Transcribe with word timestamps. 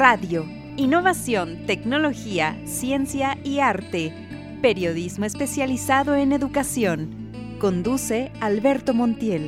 Radio, 0.00 0.46
innovación, 0.78 1.66
tecnología, 1.66 2.58
ciencia 2.64 3.36
y 3.44 3.58
arte. 3.58 4.14
Periodismo 4.62 5.26
especializado 5.26 6.14
en 6.14 6.32
educación. 6.32 7.58
Conduce 7.60 8.32
Alberto 8.40 8.94
Montiel. 8.94 9.42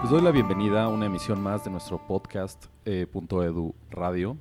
Les 0.00 0.10
doy 0.10 0.22
la 0.22 0.30
bienvenida 0.30 0.84
a 0.84 0.88
una 0.88 1.04
emisión 1.04 1.38
más 1.38 1.64
de 1.64 1.70
nuestro 1.70 1.98
podcast 2.06 2.64
eh, 2.86 3.06
.edu 3.12 3.74
Radio. 3.90 4.38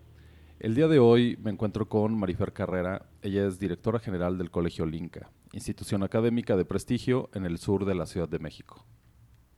El 0.62 0.76
día 0.76 0.88
de 0.88 1.00
hoy 1.00 1.38
me 1.44 1.52
encuentro 1.52 1.90
con 1.90 2.18
Marifer 2.18 2.54
Carrera. 2.54 3.06
Ella 3.22 3.46
es 3.48 3.60
directora 3.60 4.00
general 4.00 4.38
del 4.38 4.50
Colegio 4.50 4.86
Linca, 4.86 5.30
institución 5.54 6.04
académica 6.04 6.56
de 6.56 6.66
prestigio 6.66 7.30
en 7.34 7.46
el 7.46 7.58
sur 7.58 7.86
de 7.86 7.96
la 7.96 8.06
Ciudad 8.06 8.30
de 8.30 8.40
México. 8.40 8.86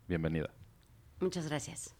Bienvenida. 0.07 0.49
Muchas 1.19 1.47
gracias. 1.47 1.95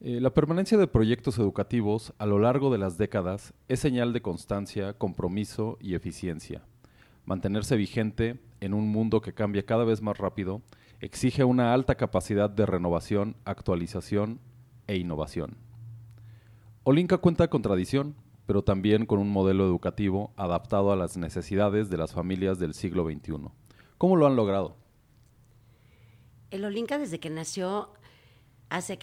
Eh, 0.00 0.18
la 0.20 0.32
permanencia 0.32 0.78
de 0.78 0.86
proyectos 0.86 1.38
educativos 1.38 2.14
a 2.18 2.26
lo 2.26 2.38
largo 2.38 2.72
de 2.72 2.78
las 2.78 2.96
décadas 2.96 3.52
es 3.68 3.80
señal 3.80 4.12
de 4.12 4.22
constancia, 4.22 4.94
compromiso 4.94 5.76
y 5.80 5.94
eficiencia. 5.94 6.62
Mantenerse 7.26 7.76
vigente 7.76 8.40
en 8.60 8.72
un 8.72 8.88
mundo 8.88 9.20
que 9.20 9.34
cambia 9.34 9.66
cada 9.66 9.84
vez 9.84 10.00
más 10.00 10.16
rápido 10.16 10.62
exige 11.00 11.44
una 11.44 11.74
alta 11.74 11.96
capacidad 11.96 12.48
de 12.48 12.66
renovación, 12.66 13.36
actualización 13.44 14.40
e 14.86 14.96
innovación. 14.96 15.58
Olinka 16.82 17.18
cuenta 17.18 17.48
con 17.48 17.60
tradición, 17.60 18.16
pero 18.50 18.64
también 18.64 19.06
con 19.06 19.20
un 19.20 19.30
modelo 19.30 19.64
educativo 19.64 20.32
adaptado 20.34 20.90
a 20.90 20.96
las 20.96 21.16
necesidades 21.16 21.88
de 21.88 21.96
las 21.96 22.12
familias 22.12 22.58
del 22.58 22.74
siglo 22.74 23.04
XXI. 23.04 23.48
¿Cómo 23.96 24.16
lo 24.16 24.26
han 24.26 24.34
logrado? 24.34 24.74
El 26.50 26.64
Olinka 26.64 26.98
desde 26.98 27.20
que 27.20 27.30
nació 27.30 27.92
hace 28.68 28.98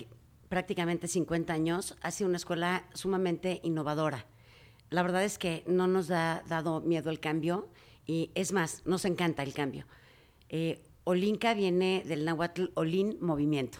prácticamente 0.49 1.07
50 1.07 1.53
años 1.53 1.95
ha 2.01 2.11
sido 2.11 2.27
una 2.27 2.35
escuela 2.35 2.89
sumamente 2.93 3.61
innovadora. 3.63 4.25
La 4.89 5.01
verdad 5.01 5.23
es 5.23 5.37
que 5.37 5.63
no 5.65 5.87
nos 5.87 6.11
ha 6.11 6.43
dado 6.49 6.81
miedo 6.81 7.09
el 7.09 7.21
cambio 7.21 7.69
y 8.05 8.31
es 8.35 8.51
más, 8.51 8.85
nos 8.85 9.05
encanta 9.05 9.43
el 9.43 9.53
cambio. 9.53 9.85
Eh, 10.49 10.83
Olinka 11.05 11.53
viene 11.53 12.03
del 12.05 12.25
náhuatl 12.25 12.65
Olin, 12.73 13.17
movimiento. 13.21 13.77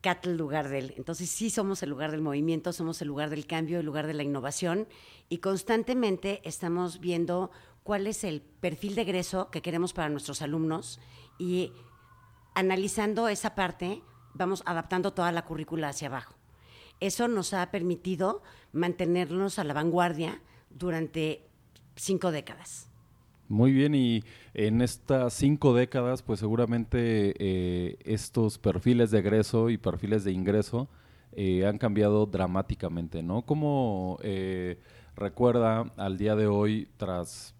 Catl 0.00 0.30
lugar 0.30 0.68
del. 0.68 0.94
Entonces 0.96 1.28
sí 1.28 1.50
somos 1.50 1.82
el 1.82 1.90
lugar 1.90 2.10
del 2.10 2.20
movimiento, 2.20 2.72
somos 2.72 3.02
el 3.02 3.08
lugar 3.08 3.30
del 3.30 3.46
cambio, 3.46 3.80
el 3.80 3.86
lugar 3.86 4.06
de 4.06 4.14
la 4.14 4.22
innovación 4.22 4.86
y 5.28 5.38
constantemente 5.38 6.40
estamos 6.44 7.00
viendo 7.00 7.50
cuál 7.82 8.06
es 8.06 8.24
el 8.24 8.40
perfil 8.42 8.94
de 8.94 9.02
egreso 9.02 9.50
que 9.50 9.62
queremos 9.62 9.92
para 9.92 10.08
nuestros 10.08 10.42
alumnos 10.42 11.00
y 11.38 11.72
analizando 12.54 13.28
esa 13.28 13.54
parte 13.54 14.02
vamos 14.34 14.62
adaptando 14.66 15.12
toda 15.12 15.32
la 15.32 15.44
currícula 15.44 15.88
hacia 15.88 16.08
abajo. 16.08 16.34
Eso 17.00 17.28
nos 17.28 17.54
ha 17.54 17.70
permitido 17.70 18.42
mantenernos 18.72 19.58
a 19.58 19.64
la 19.64 19.74
vanguardia 19.74 20.42
durante 20.70 21.48
cinco 21.96 22.30
décadas. 22.30 22.87
Muy 23.48 23.72
bien, 23.72 23.94
y 23.94 24.24
en 24.52 24.82
estas 24.82 25.32
cinco 25.32 25.72
décadas, 25.72 26.22
pues 26.22 26.38
seguramente 26.38 27.34
eh, 27.38 27.96
estos 28.04 28.58
perfiles 28.58 29.10
de 29.10 29.20
egreso 29.20 29.70
y 29.70 29.78
perfiles 29.78 30.22
de 30.24 30.32
ingreso 30.32 30.90
eh, 31.32 31.66
han 31.66 31.78
cambiado 31.78 32.26
dramáticamente, 32.26 33.22
¿no? 33.22 33.42
¿Cómo 33.46 34.18
eh, 34.22 34.78
recuerda 35.16 35.90
al 35.96 36.18
día 36.18 36.36
de 36.36 36.46
hoy, 36.46 36.88
tras 36.98 37.54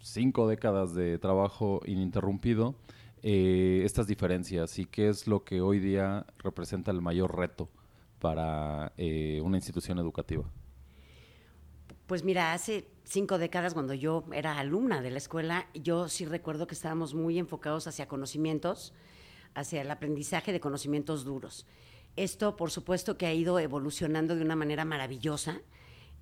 cinco 0.00 0.48
décadas 0.48 0.94
de 0.94 1.18
trabajo 1.18 1.80
ininterrumpido, 1.86 2.74
estas 3.22 4.06
diferencias 4.06 4.78
y 4.78 4.84
qué 4.86 5.08
es 5.08 5.26
lo 5.26 5.42
que 5.44 5.60
hoy 5.60 5.80
día 5.80 6.26
representa 6.38 6.92
el 6.92 7.02
mayor 7.02 7.36
reto 7.36 7.68
para 8.20 8.92
una 9.42 9.56
institución 9.56 9.98
educativa? 9.98 10.44
Pues 12.06 12.22
mira, 12.22 12.52
hace 12.52 12.86
cinco 13.02 13.36
décadas, 13.36 13.74
cuando 13.74 13.92
yo 13.92 14.24
era 14.32 14.58
alumna 14.58 15.02
de 15.02 15.10
la 15.10 15.18
escuela, 15.18 15.66
yo 15.74 16.08
sí 16.08 16.24
recuerdo 16.24 16.68
que 16.68 16.74
estábamos 16.76 17.14
muy 17.14 17.36
enfocados 17.36 17.88
hacia 17.88 18.06
conocimientos, 18.06 18.92
hacia 19.56 19.82
el 19.82 19.90
aprendizaje 19.90 20.52
de 20.52 20.60
conocimientos 20.60 21.24
duros. 21.24 21.66
Esto, 22.14 22.54
por 22.54 22.70
supuesto, 22.70 23.18
que 23.18 23.26
ha 23.26 23.34
ido 23.34 23.58
evolucionando 23.58 24.36
de 24.36 24.42
una 24.42 24.54
manera 24.54 24.84
maravillosa, 24.84 25.62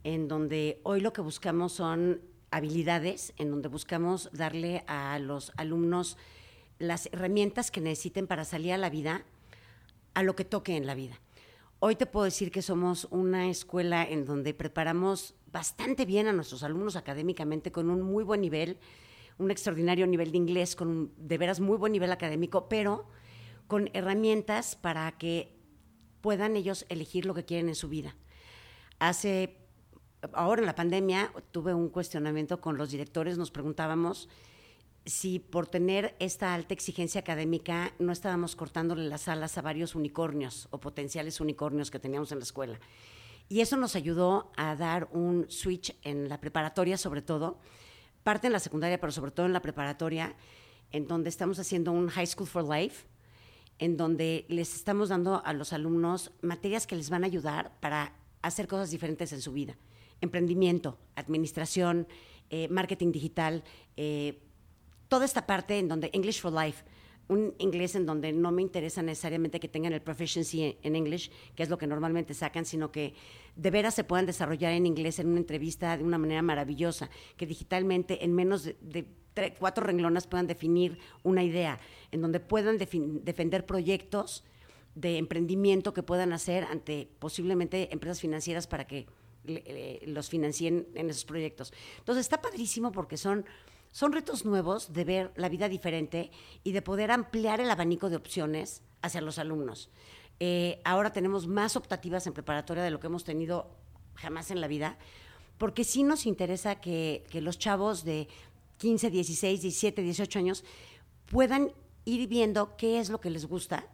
en 0.04 0.26
donde 0.26 0.80
hoy 0.84 1.02
lo 1.02 1.12
que 1.12 1.20
buscamos 1.20 1.74
son 1.74 2.22
habilidades, 2.50 3.34
en 3.36 3.50
donde 3.50 3.68
buscamos 3.68 4.30
darle 4.32 4.84
a 4.86 5.18
los 5.18 5.52
alumnos 5.58 6.16
las 6.78 7.10
herramientas 7.12 7.70
que 7.70 7.82
necesiten 7.82 8.26
para 8.26 8.46
salir 8.46 8.72
a 8.72 8.78
la 8.78 8.88
vida, 8.88 9.26
a 10.14 10.22
lo 10.22 10.34
que 10.34 10.46
toque 10.46 10.78
en 10.78 10.86
la 10.86 10.94
vida. 10.94 11.20
Hoy 11.80 11.96
te 11.96 12.06
puedo 12.06 12.24
decir 12.24 12.50
que 12.50 12.62
somos 12.62 13.06
una 13.10 13.48
escuela 13.48 14.04
en 14.04 14.24
donde 14.24 14.54
preparamos 14.54 15.34
bastante 15.46 16.06
bien 16.06 16.26
a 16.28 16.32
nuestros 16.32 16.62
alumnos 16.62 16.96
académicamente 16.96 17.72
con 17.72 17.90
un 17.90 18.00
muy 18.00 18.24
buen 18.24 18.40
nivel, 18.40 18.78
un 19.38 19.50
extraordinario 19.50 20.06
nivel 20.06 20.32
de 20.32 20.38
inglés, 20.38 20.76
con 20.76 20.88
un 20.88 21.14
de 21.16 21.36
veras 21.36 21.60
muy 21.60 21.76
buen 21.76 21.92
nivel 21.92 22.12
académico, 22.12 22.68
pero 22.68 23.06
con 23.66 23.90
herramientas 23.92 24.76
para 24.76 25.10
que 25.18 25.58
puedan 26.20 26.56
ellos 26.56 26.86
elegir 26.88 27.26
lo 27.26 27.34
que 27.34 27.44
quieren 27.44 27.68
en 27.68 27.74
su 27.74 27.88
vida. 27.88 28.16
Hace, 28.98 29.58
ahora 30.32 30.62
en 30.62 30.66
la 30.66 30.74
pandemia, 30.74 31.32
tuve 31.50 31.74
un 31.74 31.90
cuestionamiento 31.90 32.60
con 32.60 32.78
los 32.78 32.90
directores, 32.90 33.36
nos 33.36 33.50
preguntábamos 33.50 34.28
si 35.06 35.38
por 35.38 35.66
tener 35.66 36.14
esta 36.18 36.54
alta 36.54 36.72
exigencia 36.72 37.20
académica 37.20 37.92
no 37.98 38.12
estábamos 38.12 38.56
cortándole 38.56 39.04
las 39.08 39.28
alas 39.28 39.58
a 39.58 39.62
varios 39.62 39.94
unicornios 39.94 40.68
o 40.70 40.80
potenciales 40.80 41.40
unicornios 41.40 41.90
que 41.90 41.98
teníamos 41.98 42.32
en 42.32 42.38
la 42.38 42.44
escuela. 42.44 42.80
Y 43.48 43.60
eso 43.60 43.76
nos 43.76 43.94
ayudó 43.96 44.50
a 44.56 44.74
dar 44.74 45.08
un 45.12 45.46
switch 45.50 45.94
en 46.02 46.28
la 46.28 46.40
preparatoria, 46.40 46.96
sobre 46.96 47.20
todo, 47.20 47.58
parte 48.22 48.46
en 48.46 48.54
la 48.54 48.60
secundaria, 48.60 48.98
pero 48.98 49.12
sobre 49.12 49.30
todo 49.30 49.44
en 49.44 49.52
la 49.52 49.60
preparatoria, 49.60 50.34
en 50.92 51.06
donde 51.06 51.28
estamos 51.28 51.58
haciendo 51.58 51.92
un 51.92 52.08
High 52.08 52.26
School 52.26 52.46
for 52.46 52.64
Life, 52.64 53.06
en 53.78 53.98
donde 53.98 54.46
les 54.48 54.74
estamos 54.74 55.10
dando 55.10 55.44
a 55.44 55.52
los 55.52 55.72
alumnos 55.72 56.32
materias 56.40 56.86
que 56.86 56.96
les 56.96 57.10
van 57.10 57.24
a 57.24 57.26
ayudar 57.26 57.78
para 57.80 58.14
hacer 58.40 58.66
cosas 58.66 58.90
diferentes 58.90 59.32
en 59.32 59.42
su 59.42 59.52
vida. 59.52 59.76
Emprendimiento, 60.20 60.98
administración, 61.16 62.06
eh, 62.50 62.68
marketing 62.68 63.12
digital, 63.12 63.64
eh, 63.96 64.40
toda 65.14 65.26
esta 65.26 65.46
parte 65.46 65.78
en 65.78 65.86
donde 65.86 66.10
English 66.12 66.40
for 66.40 66.52
Life, 66.52 66.82
un 67.28 67.54
inglés 67.58 67.94
en 67.94 68.04
donde 68.04 68.32
no 68.32 68.50
me 68.50 68.62
interesa 68.62 69.00
necesariamente 69.00 69.60
que 69.60 69.68
tengan 69.68 69.92
el 69.92 70.02
proficiency 70.02 70.76
en 70.82 70.96
English, 70.96 71.30
que 71.54 71.62
es 71.62 71.68
lo 71.68 71.78
que 71.78 71.86
normalmente 71.86 72.34
sacan, 72.34 72.64
sino 72.64 72.90
que 72.90 73.14
de 73.54 73.70
veras 73.70 73.94
se 73.94 74.02
puedan 74.02 74.26
desarrollar 74.26 74.72
en 74.72 74.86
inglés 74.86 75.20
en 75.20 75.28
una 75.28 75.38
entrevista 75.38 75.96
de 75.96 76.02
una 76.02 76.18
manera 76.18 76.42
maravillosa, 76.42 77.10
que 77.36 77.46
digitalmente 77.46 78.24
en 78.24 78.34
menos 78.34 78.64
de, 78.64 79.06
cuatro 79.56 79.84
renglones 79.84 80.26
puedan 80.26 80.48
definir 80.48 80.98
una 81.22 81.44
idea, 81.44 81.78
en 82.10 82.20
donde 82.20 82.40
puedan 82.40 82.76
defender 82.76 83.66
proyectos 83.66 84.42
de 84.96 85.18
emprendimiento 85.18 85.94
que 85.94 86.02
puedan 86.02 86.32
hacer 86.32 86.64
ante 86.64 87.08
posiblemente 87.20 87.92
empresas 87.92 88.20
financieras 88.20 88.66
para 88.66 88.88
que 88.88 89.06
los 90.06 90.28
financien 90.28 90.88
en 90.96 91.08
esos 91.08 91.24
proyectos. 91.24 91.72
Entonces 92.00 92.22
está 92.22 92.42
padrísimo 92.42 92.90
porque 92.90 93.16
son 93.16 93.44
son 93.94 94.10
retos 94.10 94.44
nuevos 94.44 94.92
de 94.92 95.04
ver 95.04 95.32
la 95.36 95.48
vida 95.48 95.68
diferente 95.68 96.32
y 96.64 96.72
de 96.72 96.82
poder 96.82 97.12
ampliar 97.12 97.60
el 97.60 97.70
abanico 97.70 98.10
de 98.10 98.16
opciones 98.16 98.82
hacia 99.02 99.20
los 99.20 99.38
alumnos. 99.38 99.88
Eh, 100.40 100.80
ahora 100.82 101.12
tenemos 101.12 101.46
más 101.46 101.76
optativas 101.76 102.26
en 102.26 102.32
preparatoria 102.32 102.82
de 102.82 102.90
lo 102.90 102.98
que 102.98 103.06
hemos 103.06 103.22
tenido 103.22 103.70
jamás 104.16 104.50
en 104.50 104.60
la 104.60 104.66
vida, 104.66 104.98
porque 105.58 105.84
sí 105.84 106.02
nos 106.02 106.26
interesa 106.26 106.80
que, 106.80 107.24
los 107.34 107.56
chavos 107.56 108.02
de 108.02 108.26
15, 108.78 109.10
16, 109.10 109.62
17, 109.62 110.02
18 110.02 110.38
años 110.40 110.64
puedan 111.26 111.70
ir 112.04 112.28
viendo 112.28 112.76
qué 112.76 112.98
es 112.98 113.10
lo 113.10 113.20
que 113.20 113.30
les 113.30 113.46
gusta. 113.46 113.86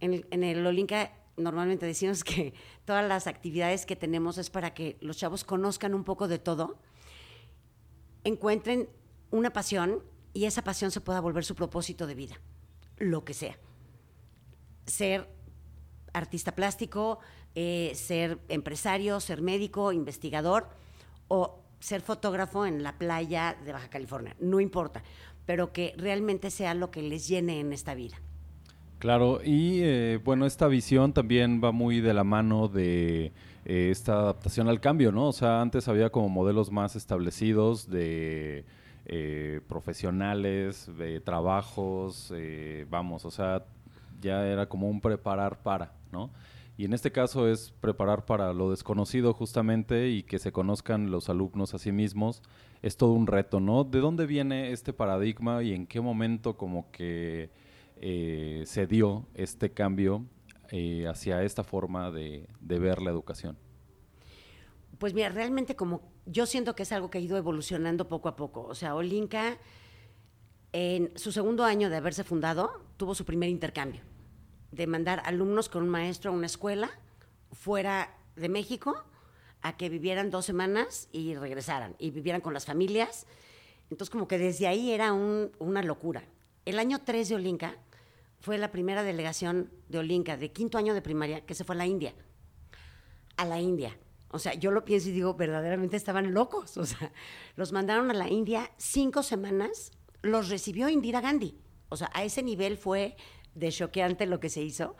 En 0.00 0.14
el, 0.14 0.26
en 0.30 0.66
Olinka 0.66 1.12
normalmente 1.36 1.84
decimos 1.84 2.24
que 2.24 2.54
todas 2.86 3.06
las 3.06 3.26
actividades 3.26 3.84
que 3.84 3.96
tenemos 3.96 4.38
es 4.38 4.48
para 4.48 4.72
que 4.72 4.96
los 5.02 5.18
chavos 5.18 5.44
conozcan 5.44 5.92
un 5.92 6.04
poco 6.04 6.26
de 6.26 6.38
todo 6.38 6.78
encuentren 8.24 8.88
una 9.30 9.52
pasión 9.52 10.02
y 10.32 10.46
esa 10.46 10.62
pasión 10.62 10.90
se 10.90 11.00
pueda 11.00 11.20
volver 11.20 11.44
su 11.44 11.54
propósito 11.54 12.06
de 12.06 12.14
vida, 12.14 12.40
lo 12.98 13.24
que 13.24 13.34
sea. 13.34 13.56
Ser 14.86 15.28
artista 16.12 16.54
plástico, 16.54 17.20
eh, 17.54 17.92
ser 17.94 18.38
empresario, 18.48 19.20
ser 19.20 19.42
médico, 19.42 19.92
investigador 19.92 20.68
o 21.28 21.60
ser 21.78 22.00
fotógrafo 22.00 22.66
en 22.66 22.82
la 22.82 22.98
playa 22.98 23.56
de 23.64 23.72
Baja 23.72 23.88
California, 23.88 24.34
no 24.40 24.60
importa, 24.60 25.02
pero 25.46 25.72
que 25.72 25.94
realmente 25.96 26.50
sea 26.50 26.74
lo 26.74 26.90
que 26.90 27.02
les 27.02 27.28
llene 27.28 27.60
en 27.60 27.72
esta 27.72 27.94
vida. 27.94 28.16
Claro, 28.98 29.40
y 29.44 29.80
eh, 29.82 30.18
bueno, 30.24 30.46
esta 30.46 30.66
visión 30.66 31.12
también 31.12 31.60
va 31.62 31.72
muy 31.72 32.00
de 32.00 32.14
la 32.14 32.24
mano 32.24 32.68
de 32.68 33.32
eh, 33.64 33.88
esta 33.90 34.14
adaptación 34.14 34.68
al 34.68 34.80
cambio, 34.80 35.10
¿no? 35.10 35.28
O 35.28 35.32
sea, 35.32 35.62
antes 35.62 35.88
había 35.88 36.10
como 36.10 36.28
modelos 36.28 36.70
más 36.70 36.96
establecidos 36.96 37.88
de 37.88 38.66
eh, 39.06 39.60
profesionales, 39.68 40.90
de 40.98 41.20
trabajos, 41.20 42.32
eh, 42.36 42.86
vamos, 42.90 43.24
o 43.24 43.30
sea, 43.30 43.64
ya 44.20 44.46
era 44.46 44.68
como 44.68 44.88
un 44.88 45.00
preparar 45.00 45.62
para, 45.62 45.92
¿no? 46.12 46.30
Y 46.76 46.84
en 46.84 46.92
este 46.92 47.10
caso 47.12 47.48
es 47.48 47.72
preparar 47.80 48.26
para 48.26 48.52
lo 48.52 48.70
desconocido 48.70 49.32
justamente 49.32 50.08
y 50.10 50.24
que 50.24 50.38
se 50.38 50.52
conozcan 50.52 51.10
los 51.10 51.28
alumnos 51.30 51.72
a 51.72 51.78
sí 51.78 51.92
mismos. 51.92 52.42
Es 52.82 52.96
todo 52.96 53.12
un 53.12 53.26
reto, 53.28 53.60
¿no? 53.60 53.84
¿De 53.84 54.00
dónde 54.00 54.26
viene 54.26 54.72
este 54.72 54.92
paradigma 54.92 55.62
y 55.62 55.72
en 55.72 55.86
qué 55.86 56.00
momento 56.00 56.56
como 56.56 56.90
que 56.90 57.50
se 58.66 58.86
dio 58.88 59.26
este 59.34 59.70
cambio 59.70 60.26
eh, 60.70 61.06
hacia 61.06 61.42
esta 61.42 61.64
forma 61.64 62.10
de, 62.10 62.48
ver 62.60 63.02
la 63.02 63.10
educación? 63.10 63.56
Pues 64.98 65.14
mira, 65.14 65.28
realmente 65.28 65.76
como 65.76 66.02
yo 66.26 66.46
siento 66.46 66.74
que 66.74 66.84
es 66.84 66.92
algo 66.92 67.10
que 67.10 67.18
ha 67.18 67.20
ido 67.20 67.36
evolucionando 67.36 68.08
poco 68.08 68.28
a 68.28 68.36
poco. 68.36 68.62
O 68.62 68.74
sea, 68.74 68.94
Olinka 68.94 69.58
en 70.72 71.12
su 71.16 71.32
segundo 71.32 71.64
año 71.64 71.90
de 71.90 71.96
haberse 71.96 72.24
fundado 72.24 72.84
tuvo 72.96 73.14
su 73.14 73.24
primer 73.24 73.48
intercambio 73.48 74.02
de 74.74 74.86
mandar 74.86 75.22
alumnos 75.24 75.68
con 75.68 75.82
un 75.84 75.88
maestro 75.88 76.30
a 76.30 76.34
una 76.34 76.46
escuela 76.46 76.90
fuera 77.52 78.16
de 78.34 78.48
México 78.48 79.04
a 79.62 79.76
que 79.76 79.88
vivieran 79.88 80.30
dos 80.30 80.44
semanas 80.44 81.08
y 81.12 81.34
regresaran 81.34 81.94
y 81.98 82.10
vivieran 82.10 82.40
con 82.40 82.52
las 82.52 82.66
familias. 82.66 83.26
Entonces, 83.90 84.10
como 84.10 84.26
que 84.26 84.38
desde 84.38 84.66
ahí 84.66 84.90
era 84.90 85.12
una 85.12 85.82
locura. 85.82 86.24
El 86.64 86.78
año 86.78 87.00
3 87.04 87.28
de 87.28 87.34
Olinka 87.36 87.76
fue 88.44 88.58
la 88.58 88.70
primera 88.70 89.02
delegación 89.02 89.70
de 89.88 89.98
Olinka 89.98 90.36
de 90.36 90.52
quinto 90.52 90.76
año 90.76 90.92
de 90.92 91.00
primaria 91.00 91.46
que 91.46 91.54
se 91.54 91.64
fue 91.64 91.76
a 91.76 91.78
la 91.78 91.86
India. 91.86 92.14
A 93.38 93.46
la 93.46 93.58
India. 93.58 93.96
O 94.28 94.38
sea, 94.38 94.52
yo 94.52 94.70
lo 94.70 94.84
pienso 94.84 95.08
y 95.08 95.12
digo, 95.12 95.32
verdaderamente 95.32 95.96
estaban 95.96 96.34
locos. 96.34 96.76
O 96.76 96.84
sea, 96.84 97.10
los 97.56 97.72
mandaron 97.72 98.10
a 98.10 98.14
la 98.14 98.28
India 98.28 98.70
cinco 98.76 99.22
semanas, 99.22 99.92
los 100.20 100.50
recibió 100.50 100.90
Indira 100.90 101.22
Gandhi. 101.22 101.56
O 101.88 101.96
sea, 101.96 102.10
a 102.12 102.22
ese 102.22 102.42
nivel 102.42 102.76
fue 102.76 103.16
de 103.54 103.72
choqueante 103.72 104.26
lo 104.26 104.40
que 104.40 104.50
se 104.50 104.60
hizo. 104.60 104.94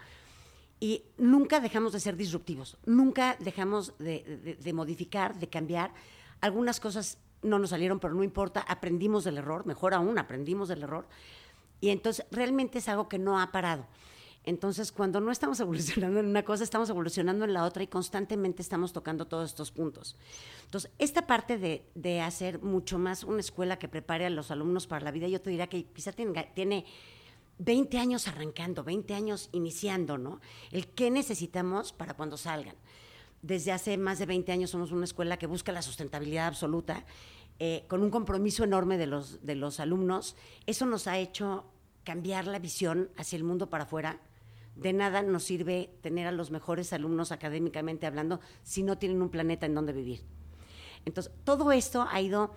Y 0.80 1.02
nunca 1.18 1.60
dejamos 1.60 1.92
de 1.92 2.00
ser 2.00 2.16
disruptivos, 2.16 2.78
nunca 2.86 3.36
dejamos 3.40 3.92
de, 3.98 4.72
modificar, 4.72 5.38
de 5.38 5.50
cambiar. 5.50 5.92
Algunas 6.40 6.80
cosas 6.80 7.18
no 7.42 7.58
nos 7.58 7.70
salieron, 7.70 8.00
pero 8.00 8.14
no 8.14 8.24
importa, 8.24 8.60
aprendimos 8.60 9.24
del 9.24 9.36
error, 9.36 9.66
mejor 9.66 9.92
aún, 9.92 10.18
aprendimos 10.18 10.68
del 10.68 10.82
error. 10.82 11.06
Y 11.80 11.90
entonces 11.90 12.26
realmente 12.30 12.78
es 12.78 12.88
algo 12.88 13.08
que 13.08 13.18
no 13.18 13.40
ha 13.40 13.52
parado. 13.52 13.86
Entonces, 14.44 14.92
cuando 14.92 15.20
no 15.20 15.32
estamos 15.32 15.58
evolucionando 15.60 16.20
en 16.20 16.26
una 16.26 16.44
cosa, 16.44 16.64
estamos 16.64 16.90
evolucionando 16.90 17.44
en 17.44 17.54
la 17.54 17.64
otra 17.64 17.82
y 17.82 17.86
constantemente 17.86 18.62
estamos 18.62 18.92
tocando 18.92 19.26
todos 19.26 19.50
estos 19.50 19.72
puntos. 19.72 20.16
Entonces, 20.64 20.90
esta 20.98 21.26
parte 21.26 21.58
de, 21.58 21.86
de 21.94 22.20
hacer 22.20 22.62
mucho 22.62 22.98
más 22.98 23.24
una 23.24 23.40
escuela 23.40 23.78
que 23.78 23.88
prepare 23.88 24.26
a 24.26 24.30
los 24.30 24.50
alumnos 24.50 24.86
para 24.86 25.04
la 25.04 25.10
vida, 25.10 25.28
yo 25.28 25.40
te 25.40 25.50
diría 25.50 25.68
que 25.68 25.84
quizá 25.86 26.12
tiene 26.12 26.84
20 27.58 27.98
años 27.98 28.28
arrancando, 28.28 28.84
20 28.84 29.14
años 29.14 29.48
iniciando, 29.52 30.18
¿no? 30.18 30.40
El 30.70 30.88
qué 30.88 31.10
necesitamos 31.10 31.92
para 31.92 32.14
cuando 32.14 32.36
salgan. 32.36 32.76
Desde 33.42 33.72
hace 33.72 33.96
más 33.98 34.18
de 34.18 34.26
20 34.26 34.52
años 34.52 34.70
somos 34.70 34.90
una 34.90 35.04
escuela 35.04 35.36
que 35.38 35.46
busca 35.46 35.70
la 35.70 35.82
sustentabilidad 35.82 36.46
absoluta, 36.46 37.04
eh, 37.58 37.84
con 37.88 38.02
un 38.02 38.10
compromiso 38.10 38.64
enorme 38.64 38.98
de 38.98 39.06
los, 39.06 39.44
de 39.44 39.54
los 39.54 39.80
alumnos. 39.80 40.36
Eso 40.66 40.86
nos 40.86 41.06
ha 41.06 41.18
hecho 41.18 41.64
cambiar 42.02 42.46
la 42.46 42.58
visión 42.58 43.10
hacia 43.16 43.36
el 43.36 43.44
mundo 43.44 43.70
para 43.70 43.84
afuera. 43.84 44.20
De 44.76 44.92
nada 44.92 45.22
nos 45.22 45.44
sirve 45.44 45.90
tener 46.02 46.26
a 46.26 46.32
los 46.32 46.50
mejores 46.50 46.92
alumnos 46.92 47.32
académicamente 47.32 48.06
hablando 48.06 48.40
si 48.62 48.82
no 48.82 48.98
tienen 48.98 49.22
un 49.22 49.30
planeta 49.30 49.66
en 49.66 49.74
donde 49.74 49.92
vivir. 49.92 50.22
Entonces, 51.04 51.32
todo 51.44 51.70
esto 51.70 52.06
ha 52.10 52.20
ido 52.20 52.52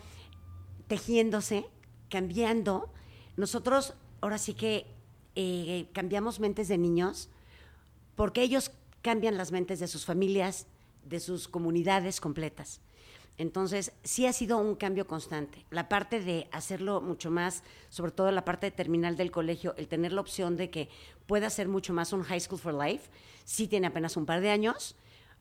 tejiéndose, 0.87 1.69
cambiando. 2.09 2.91
Nosotros 3.35 3.93
ahora 4.21 4.37
sí 4.37 4.53
que 4.53 4.87
eh, 5.35 5.89
cambiamos 5.93 6.39
mentes 6.39 6.67
de 6.67 6.77
niños 6.77 7.29
porque 8.15 8.41
ellos 8.41 8.71
cambian 9.03 9.37
las 9.37 9.51
mentes 9.51 9.79
de 9.79 9.87
sus 9.87 10.05
familias, 10.05 10.65
de 11.05 11.19
sus 11.19 11.47
comunidades 11.47 12.19
completas. 12.19 12.81
Entonces, 13.37 13.91
sí 14.03 14.25
ha 14.25 14.33
sido 14.33 14.57
un 14.57 14.75
cambio 14.75 15.05
constante. 15.05 15.65
La 15.69 15.89
parte 15.89 16.19
de 16.19 16.47
hacerlo 16.51 17.01
mucho 17.01 17.29
más, 17.29 17.63
sobre 17.89 18.11
todo 18.11 18.31
la 18.31 18.43
parte 18.43 18.71
terminal 18.71 19.15
del 19.15 19.29
colegio, 19.29 19.75
el 19.77 19.87
tener 19.87 20.11
la 20.11 20.21
opción 20.21 20.57
de 20.57 20.71
que 20.71 20.89
pueda 21.27 21.49
ser 21.49 21.67
mucho 21.67 21.93
más 21.93 22.13
un 22.13 22.23
high 22.23 22.39
school 22.39 22.59
for 22.59 22.73
life, 22.73 23.09
sí 23.45 23.67
tiene 23.67 23.87
apenas 23.87 24.17
un 24.17 24.25
par 24.25 24.41
de 24.41 24.49
años. 24.49 24.95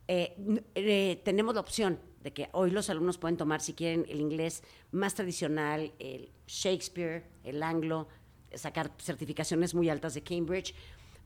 Eh, 0.09 0.37
eh, 0.75 1.21
tenemos 1.25 1.55
la 1.55 1.61
opción 1.63 1.99
de 2.23 2.33
que 2.33 2.51
hoy 2.53 2.71
los 2.71 2.91
alumnos 2.91 3.17
pueden 3.17 3.39
tomar, 3.39 3.63
si 3.63 3.73
quieren, 3.73 4.05
el 4.09 4.21
inglés 4.21 4.63
más 4.93 5.15
tradicional, 5.15 5.93
el 5.99 6.31
Shakespeare, 6.47 7.25
el 7.45 7.63
anglo, 7.63 8.09
sacar 8.55 8.93
certificaciones 8.99 9.75
muy 9.75 9.89
altas 9.89 10.15
de 10.15 10.23
Cambridge, 10.23 10.75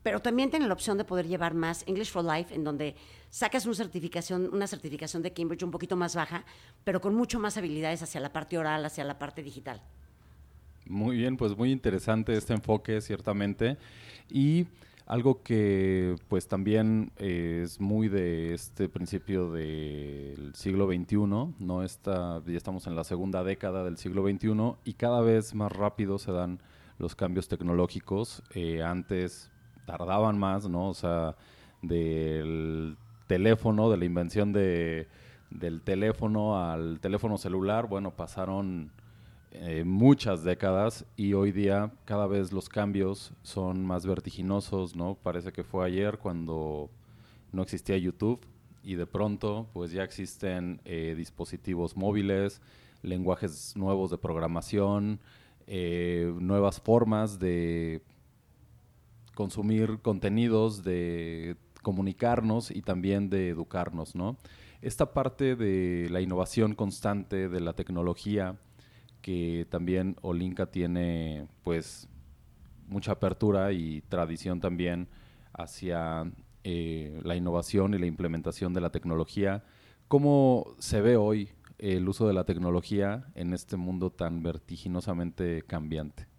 pero 0.03 0.21
también 0.21 0.51
tienen 0.51 0.69
la 0.69 0.75
opción 0.75 0.99
de 0.99 1.05
poder 1.05 1.27
llevar 1.27 1.55
más 1.55 1.85
English 1.87 2.11
for 2.11 2.25
Life, 2.25 2.55
en 2.55 2.65
donde 2.65 2.95
sacas 3.29 3.67
una 3.67 3.75
certificación, 3.75 4.49
una 4.53 4.67
certificación 4.67 5.23
de 5.23 5.33
Cambridge 5.33 5.63
un 5.63 5.71
poquito 5.71 5.97
más 5.97 6.15
baja, 6.15 6.45
pero 6.85 7.01
con 7.01 7.15
mucho 7.15 7.39
más 7.39 7.57
habilidades 7.57 8.03
hacia 8.03 8.21
la 8.21 8.33
parte 8.33 8.59
oral, 8.59 8.85
hacia 8.85 9.05
la 9.05 9.19
parte 9.19 9.43
digital. 9.43 9.81
Muy 10.87 11.17
bien, 11.17 11.37
pues 11.37 11.57
muy 11.57 11.71
interesante 11.71 12.37
este 12.37 12.53
enfoque, 12.53 13.01
ciertamente. 13.01 13.77
Y 14.29 14.67
algo 15.07 15.43
que 15.43 16.17
pues 16.29 16.47
también 16.49 17.11
es 17.17 17.81
muy 17.81 18.09
de 18.09 18.55
este 18.55 18.89
principio 18.89 19.51
del 19.51 20.55
siglo 20.55 20.87
XXI, 20.87 21.17
¿no? 21.59 21.83
Está, 21.83 22.43
ya 22.47 22.57
estamos 22.57 22.87
en 22.87 22.97
la 22.97 23.05
segunda 23.05 23.43
década 23.43 23.85
del 23.85 23.99
siglo 23.99 24.23
XXI 24.23 24.75
y 24.85 24.95
cada 24.95 25.21
vez 25.21 25.55
más 25.55 25.73
rápido 25.73 26.19
se 26.19 26.33
dan 26.33 26.61
los 26.99 27.17
cambios 27.17 27.49
tecnológicos. 27.49 28.43
Eh, 28.55 28.83
antes 28.83 29.51
tardaban 29.87 30.39
más, 30.39 30.69
¿no? 30.69 30.89
O 30.89 30.95
sea, 30.95 31.37
del 31.83 32.97
teléfono, 33.27 33.91
de 33.91 33.97
la 33.97 34.05
invención 34.05 34.53
de, 34.53 35.09
del 35.51 35.83
teléfono 35.83 36.63
al 36.65 37.01
teléfono 37.01 37.39
celular, 37.39 37.87
bueno, 37.87 38.11
pasaron 38.11 38.93
eh, 39.53 39.83
muchas 39.85 40.45
décadas 40.45 41.05
y 41.17 41.33
hoy 41.33 41.51
día 41.51 41.91
cada 42.05 42.29
vez 42.29 42.53
los 42.53 42.69
cambios 42.69 43.33
son 43.43 43.85
más 43.85 44.07
vertiginosos, 44.07 44.95
¿no? 44.95 45.17
Parece 45.17 45.53
que 45.53 45.65
fue 45.65 45.87
ayer 45.87 46.19
cuando 46.19 46.89
no 47.53 47.63
existía 47.63 47.97
YouTube 47.99 48.41
y 48.85 48.95
de 48.95 49.07
pronto 49.07 49.67
pues 49.73 49.91
ya 49.91 50.05
existen 50.05 50.81
eh, 50.85 51.15
dispositivos 51.17 51.97
móviles, 51.97 52.61
lenguajes 53.03 53.77
nuevos 53.77 54.11
de 54.13 54.19
programación, 54.19 55.19
eh, 55.67 56.33
nuevas 56.39 56.81
formas 56.81 57.41
de 57.41 58.03
consumir 59.35 60.01
contenidos, 60.01 60.85
de 60.85 61.57
comunicarnos 61.83 62.71
y 62.71 62.83
también 62.83 63.31
de 63.31 63.49
educarnos, 63.49 64.15
¿no? 64.15 64.37
Esta 64.83 65.13
parte 65.13 65.57
de 65.57 66.09
la 66.11 66.21
innovación 66.21 66.75
constante, 66.75 67.49
de 67.49 67.61
la 67.61 67.75
tecnología, 67.75 68.59
que 69.21 69.67
también 69.71 70.17
Olinka 70.23 70.67
tiene, 70.67 71.49
pues, 71.63 72.09
mucha 72.87 73.13
apertura 73.13 73.73
y 73.73 74.03
tradición 74.03 74.61
también 74.61 75.09
hacia 75.53 76.31
eh, 76.65 77.21
la 77.25 77.37
innovación 77.37 77.95
y 77.95 77.99
la 77.99 78.07
implementación 78.07 78.75
de 78.75 78.81
la 78.81 78.91
tecnología. 78.91 79.65
¿Cómo 80.09 80.75
se 80.79 81.01
ve 81.01 81.17
hoy 81.17 81.51
el 81.79 82.09
uso 82.09 82.27
de 82.27 82.35
la 82.35 82.45
tecnología 82.45 83.29
en 83.35 83.53
este 83.53 83.77
mundo 83.77 84.11
tan 84.11 84.43
vertiginosamente 84.43 85.63
cambiante? 85.63 86.30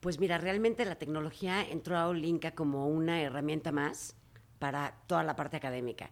Pues 0.00 0.18
mira, 0.18 0.38
realmente 0.38 0.84
la 0.84 0.96
tecnología 0.96 1.62
entró 1.62 1.96
a 1.96 2.08
Olinka 2.08 2.54
como 2.54 2.88
una 2.88 3.20
herramienta 3.22 3.72
más 3.72 4.16
para 4.58 5.02
toda 5.06 5.22
la 5.24 5.36
parte 5.36 5.56
académica. 5.56 6.10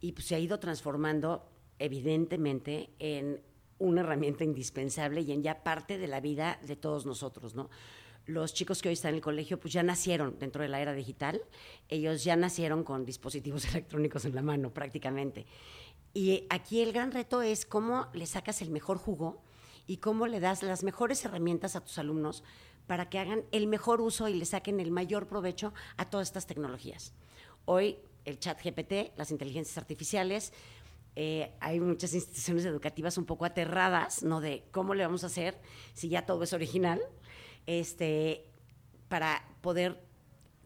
Y 0.00 0.12
pues, 0.12 0.26
se 0.26 0.34
ha 0.34 0.38
ido 0.38 0.60
transformando 0.60 1.48
evidentemente 1.78 2.90
en 2.98 3.40
una 3.78 4.02
herramienta 4.02 4.44
indispensable 4.44 5.22
y 5.22 5.32
en 5.32 5.42
ya 5.42 5.62
parte 5.62 5.98
de 5.98 6.06
la 6.06 6.20
vida 6.20 6.60
de 6.66 6.76
todos 6.76 7.06
nosotros, 7.06 7.54
¿no? 7.54 7.70
Los 8.26 8.52
chicos 8.52 8.82
que 8.82 8.88
hoy 8.88 8.92
están 8.92 9.10
en 9.10 9.14
el 9.16 9.20
colegio 9.22 9.58
pues 9.58 9.72
ya 9.72 9.82
nacieron 9.82 10.38
dentro 10.38 10.62
de 10.62 10.68
la 10.68 10.80
era 10.80 10.92
digital, 10.92 11.40
ellos 11.88 12.22
ya 12.22 12.36
nacieron 12.36 12.84
con 12.84 13.06
dispositivos 13.06 13.64
electrónicos 13.74 14.24
en 14.26 14.34
la 14.34 14.42
mano 14.42 14.72
prácticamente. 14.72 15.46
Y 16.12 16.46
aquí 16.50 16.82
el 16.82 16.92
gran 16.92 17.12
reto 17.12 17.40
es 17.40 17.64
cómo 17.64 18.08
le 18.12 18.26
sacas 18.26 18.62
el 18.62 18.70
mejor 18.70 18.98
jugo 18.98 19.42
y 19.86 19.96
cómo 19.96 20.26
le 20.26 20.38
das 20.38 20.62
las 20.62 20.84
mejores 20.84 21.24
herramientas 21.24 21.76
a 21.76 21.80
tus 21.80 21.98
alumnos 21.98 22.44
para 22.90 23.08
que 23.08 23.20
hagan 23.20 23.44
el 23.52 23.68
mejor 23.68 24.00
uso 24.00 24.26
y 24.26 24.34
le 24.34 24.44
saquen 24.44 24.80
el 24.80 24.90
mayor 24.90 25.28
provecho 25.28 25.72
a 25.96 26.10
todas 26.10 26.26
estas 26.26 26.48
tecnologías. 26.48 27.14
Hoy 27.64 28.00
el 28.24 28.40
chat 28.40 28.60
GPT, 28.60 29.16
las 29.16 29.30
inteligencias 29.30 29.78
artificiales, 29.78 30.52
eh, 31.14 31.52
hay 31.60 31.78
muchas 31.78 32.14
instituciones 32.14 32.64
educativas 32.64 33.16
un 33.16 33.26
poco 33.26 33.44
aterradas, 33.44 34.24
¿no? 34.24 34.40
De 34.40 34.64
cómo 34.72 34.94
le 34.94 35.04
vamos 35.04 35.22
a 35.22 35.28
hacer 35.28 35.56
si 35.94 36.08
ya 36.08 36.26
todo 36.26 36.42
es 36.42 36.52
original, 36.52 37.00
este, 37.64 38.44
para 39.08 39.44
poder 39.60 40.02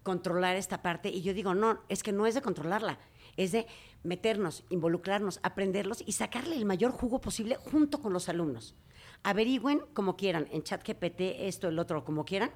controlar 0.03 0.57
esta 0.57 0.81
parte. 0.81 1.11
Y 1.11 1.21
yo 1.21 1.35
digo, 1.35 1.55
no, 1.55 1.83
es 1.91 2.03
que 2.03 2.13
no 2.13 2.27
es 2.27 2.35
de 2.35 2.41
controlarla, 2.41 2.99
es 3.37 3.53
de 3.53 3.67
meternos, 4.03 4.65
involucrarnos, 4.71 5.41
aprenderlos 5.43 6.03
y 6.07 6.13
sacarle 6.13 6.57
el 6.57 6.65
mayor 6.65 6.91
jugo 6.91 7.21
posible 7.21 7.57
junto 7.57 8.01
con 8.01 8.15
los 8.15 8.31
alumnos. 8.31 8.75
Averigüen 9.25 9.81
como 9.93 10.17
quieran, 10.17 10.47
en 10.53 10.63
chat 10.63 10.87
GPT, 10.87 11.21
esto, 11.49 11.69
el 11.69 11.79
otro, 11.79 12.05
como 12.05 12.25
quieran, 12.25 12.53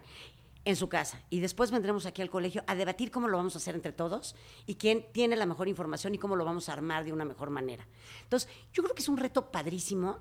en 0.64 0.76
su 0.76 0.88
casa. 0.88 1.22
Y 1.30 1.40
después 1.40 1.70
vendremos 1.70 2.04
aquí 2.06 2.22
al 2.22 2.30
colegio 2.30 2.62
a 2.66 2.74
debatir 2.74 3.10
cómo 3.10 3.26
lo 3.26 3.38
vamos 3.38 3.54
a 3.54 3.58
hacer 3.58 3.74
entre 3.74 3.92
todos 3.92 4.36
y 4.66 4.74
quién 4.74 5.06
tiene 5.12 5.34
la 5.34 5.46
mejor 5.46 5.66
información 5.66 6.14
y 6.14 6.18
cómo 6.18 6.36
lo 6.36 6.44
vamos 6.44 6.68
a 6.68 6.74
armar 6.74 7.04
de 7.04 7.12
una 7.12 7.24
mejor 7.24 7.50
manera. 7.50 7.86
Entonces, 8.22 8.50
yo 8.72 8.82
creo 8.82 8.94
que 8.94 9.02
es 9.02 9.08
un 9.08 9.16
reto 9.16 9.50
padrísimo 9.50 10.18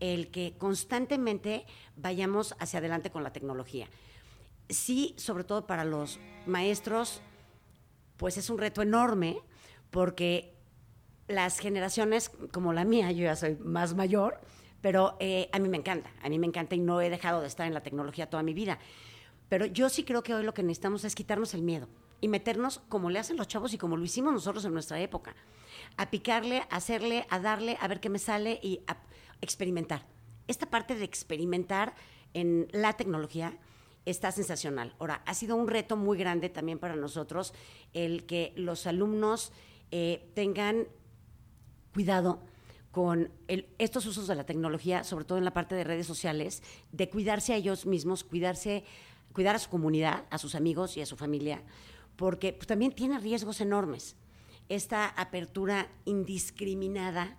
el 0.00 0.30
que 0.30 0.56
constantemente 0.58 1.66
vayamos 1.96 2.56
hacia 2.58 2.78
adelante 2.78 3.10
con 3.10 3.22
la 3.22 3.32
tecnología. 3.32 3.88
Sí, 4.68 5.14
sobre 5.18 5.44
todo 5.44 5.66
para 5.66 5.84
los 5.84 6.18
maestros, 6.46 7.20
pues 8.16 8.38
es 8.38 8.48
un 8.50 8.58
reto 8.58 8.82
enorme 8.82 9.40
porque 9.90 10.56
las 11.28 11.58
generaciones 11.58 12.30
como 12.50 12.72
la 12.72 12.84
mía, 12.84 13.12
yo 13.12 13.24
ya 13.24 13.36
soy 13.36 13.56
más 13.56 13.94
mayor, 13.94 14.40
pero 14.82 15.16
eh, 15.20 15.48
a 15.52 15.58
mí 15.58 15.68
me 15.68 15.78
encanta, 15.78 16.10
a 16.22 16.28
mí 16.28 16.38
me 16.38 16.46
encanta 16.46 16.74
y 16.74 16.80
no 16.80 17.00
he 17.00 17.08
dejado 17.08 17.40
de 17.40 17.46
estar 17.46 17.66
en 17.66 17.72
la 17.72 17.82
tecnología 17.82 18.28
toda 18.28 18.42
mi 18.42 18.52
vida. 18.52 18.78
Pero 19.48 19.64
yo 19.64 19.88
sí 19.88 20.04
creo 20.04 20.22
que 20.22 20.34
hoy 20.34 20.42
lo 20.42 20.52
que 20.52 20.62
necesitamos 20.62 21.04
es 21.04 21.14
quitarnos 21.14 21.54
el 21.54 21.62
miedo 21.62 21.88
y 22.20 22.28
meternos 22.28 22.80
como 22.88 23.08
le 23.08 23.18
hacen 23.18 23.36
los 23.36 23.48
chavos 23.48 23.72
y 23.72 23.78
como 23.78 23.96
lo 23.96 24.04
hicimos 24.04 24.32
nosotros 24.32 24.64
en 24.64 24.74
nuestra 24.74 25.00
época. 25.00 25.34
A 25.96 26.10
picarle, 26.10 26.62
a 26.68 26.76
hacerle, 26.76 27.26
a 27.30 27.38
darle, 27.38 27.78
a 27.80 27.88
ver 27.88 28.00
qué 28.00 28.08
me 28.08 28.18
sale 28.18 28.58
y 28.62 28.80
a 28.86 28.96
experimentar. 29.40 30.04
Esta 30.48 30.68
parte 30.68 30.96
de 30.96 31.04
experimentar 31.04 31.94
en 32.34 32.68
la 32.72 32.94
tecnología 32.94 33.56
está 34.04 34.32
sensacional. 34.32 34.94
Ahora, 34.98 35.22
ha 35.26 35.34
sido 35.34 35.54
un 35.54 35.68
reto 35.68 35.96
muy 35.96 36.18
grande 36.18 36.48
también 36.48 36.78
para 36.78 36.96
nosotros 36.96 37.54
el 37.92 38.26
que 38.26 38.52
los 38.56 38.86
alumnos 38.86 39.52
eh, 39.90 40.30
tengan 40.34 40.88
cuidado 41.92 42.40
con 42.92 43.30
estos 43.78 44.04
usos 44.04 44.26
de 44.26 44.34
la 44.34 44.44
tecnología, 44.44 45.02
sobre 45.02 45.24
todo 45.24 45.38
en 45.38 45.46
la 45.46 45.54
parte 45.54 45.74
de 45.74 45.82
redes 45.82 46.06
sociales, 46.06 46.62
de 46.92 47.08
cuidarse 47.08 47.54
a 47.54 47.56
ellos 47.56 47.86
mismos, 47.86 48.22
cuidarse, 48.22 48.84
cuidar 49.32 49.56
a 49.56 49.58
su 49.58 49.70
comunidad, 49.70 50.26
a 50.30 50.36
sus 50.36 50.54
amigos 50.54 50.96
y 50.98 51.00
a 51.00 51.06
su 51.06 51.16
familia, 51.16 51.62
porque 52.16 52.52
pues, 52.52 52.66
también 52.66 52.92
tiene 52.92 53.18
riesgos 53.18 53.62
enormes. 53.62 54.14
Esta 54.68 55.08
apertura 55.08 55.90
indiscriminada, 56.04 57.38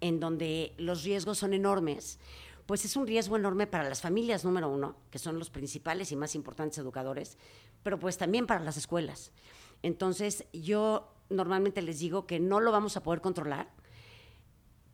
en 0.00 0.18
donde 0.18 0.74
los 0.76 1.04
riesgos 1.04 1.38
son 1.38 1.54
enormes, 1.54 2.18
pues 2.66 2.84
es 2.84 2.96
un 2.96 3.06
riesgo 3.06 3.36
enorme 3.36 3.68
para 3.68 3.88
las 3.88 4.00
familias, 4.00 4.44
número 4.44 4.68
uno, 4.68 4.96
que 5.10 5.18
son 5.20 5.38
los 5.38 5.50
principales 5.50 6.10
y 6.10 6.16
más 6.16 6.34
importantes 6.34 6.78
educadores, 6.78 7.38
pero 7.84 7.98
pues 7.98 8.18
también 8.18 8.46
para 8.46 8.60
las 8.60 8.76
escuelas. 8.76 9.30
Entonces, 9.82 10.46
yo 10.52 11.12
normalmente 11.28 11.80
les 11.80 12.00
digo 12.00 12.26
que 12.26 12.40
no 12.40 12.60
lo 12.60 12.72
vamos 12.72 12.96
a 12.96 13.02
poder 13.02 13.20
controlar, 13.20 13.70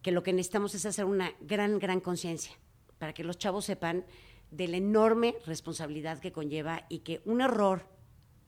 que 0.07 0.13
lo 0.13 0.23
que 0.23 0.33
necesitamos 0.33 0.73
es 0.77 0.87
hacer 0.87 1.05
una 1.05 1.33
gran, 1.41 1.81
gran 1.81 1.99
conciencia 1.99 2.53
para 2.97 3.13
que 3.13 3.25
los 3.25 3.39
chavos 3.39 3.65
sepan 3.65 4.07
de 4.53 4.69
la 4.69 4.77
enorme 4.77 5.35
responsabilidad 5.47 6.21
que 6.21 6.31
conlleva 6.31 6.87
y 6.89 7.01
que 7.01 7.23
un 7.25 7.41
error 7.41 7.89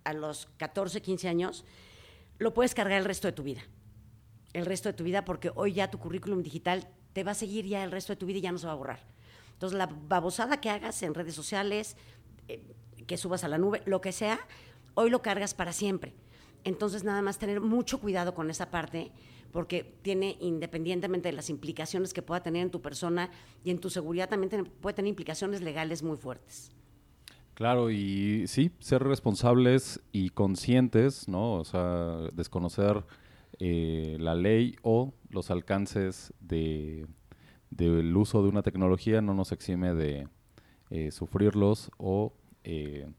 a 0.04 0.12
los 0.12 0.46
14, 0.58 1.02
15 1.02 1.28
años 1.28 1.64
lo 2.38 2.54
puedes 2.54 2.76
cargar 2.76 3.00
el 3.00 3.04
resto 3.04 3.26
de 3.26 3.32
tu 3.32 3.42
vida. 3.42 3.62
El 4.52 4.66
resto 4.66 4.88
de 4.88 4.92
tu 4.92 5.02
vida 5.02 5.24
porque 5.24 5.50
hoy 5.52 5.72
ya 5.72 5.90
tu 5.90 5.98
currículum 5.98 6.44
digital 6.44 6.88
te 7.12 7.24
va 7.24 7.32
a 7.32 7.34
seguir 7.34 7.66
ya 7.66 7.82
el 7.82 7.90
resto 7.90 8.12
de 8.12 8.18
tu 8.18 8.26
vida 8.26 8.38
y 8.38 8.42
ya 8.42 8.52
no 8.52 8.58
se 8.58 8.68
va 8.68 8.74
a 8.74 8.76
borrar. 8.76 9.00
Entonces, 9.54 9.76
la 9.76 9.86
babosada 9.86 10.60
que 10.60 10.70
hagas 10.70 11.02
en 11.02 11.12
redes 11.12 11.34
sociales, 11.34 11.96
eh, 12.46 12.62
que 13.08 13.16
subas 13.16 13.42
a 13.42 13.48
la 13.48 13.58
nube, 13.58 13.82
lo 13.84 14.00
que 14.00 14.12
sea, 14.12 14.38
hoy 14.94 15.10
lo 15.10 15.22
cargas 15.22 15.54
para 15.54 15.72
siempre. 15.72 16.14
Entonces, 16.62 17.02
nada 17.02 17.20
más 17.20 17.38
tener 17.38 17.60
mucho 17.60 17.98
cuidado 17.98 18.32
con 18.32 18.48
esa 18.48 18.70
parte 18.70 19.10
porque 19.52 19.98
tiene, 20.02 20.36
independientemente 20.40 21.28
de 21.28 21.34
las 21.34 21.50
implicaciones 21.50 22.12
que 22.12 22.22
pueda 22.22 22.42
tener 22.42 22.62
en 22.62 22.70
tu 22.70 22.80
persona 22.80 23.30
y 23.64 23.70
en 23.70 23.78
tu 23.78 23.90
seguridad, 23.90 24.28
también 24.28 24.70
puede 24.80 24.94
tener 24.94 25.08
implicaciones 25.08 25.62
legales 25.62 26.02
muy 26.02 26.16
fuertes. 26.16 26.70
Claro, 27.54 27.90
y 27.90 28.46
sí, 28.46 28.70
ser 28.78 29.02
responsables 29.02 30.00
y 30.12 30.30
conscientes, 30.30 31.26
¿no? 31.26 31.54
O 31.54 31.64
sea, 31.64 32.28
desconocer 32.32 33.04
eh, 33.58 34.16
la 34.20 34.36
ley 34.36 34.76
o 34.82 35.12
los 35.30 35.50
alcances 35.50 36.32
de, 36.38 37.06
del 37.70 38.16
uso 38.16 38.42
de 38.44 38.48
una 38.48 38.62
tecnología 38.62 39.20
no 39.22 39.34
nos 39.34 39.50
exime 39.50 39.94
de 39.94 40.28
eh, 40.90 41.10
sufrirlos 41.10 41.90
o 41.98 42.32
eh, 42.62 43.10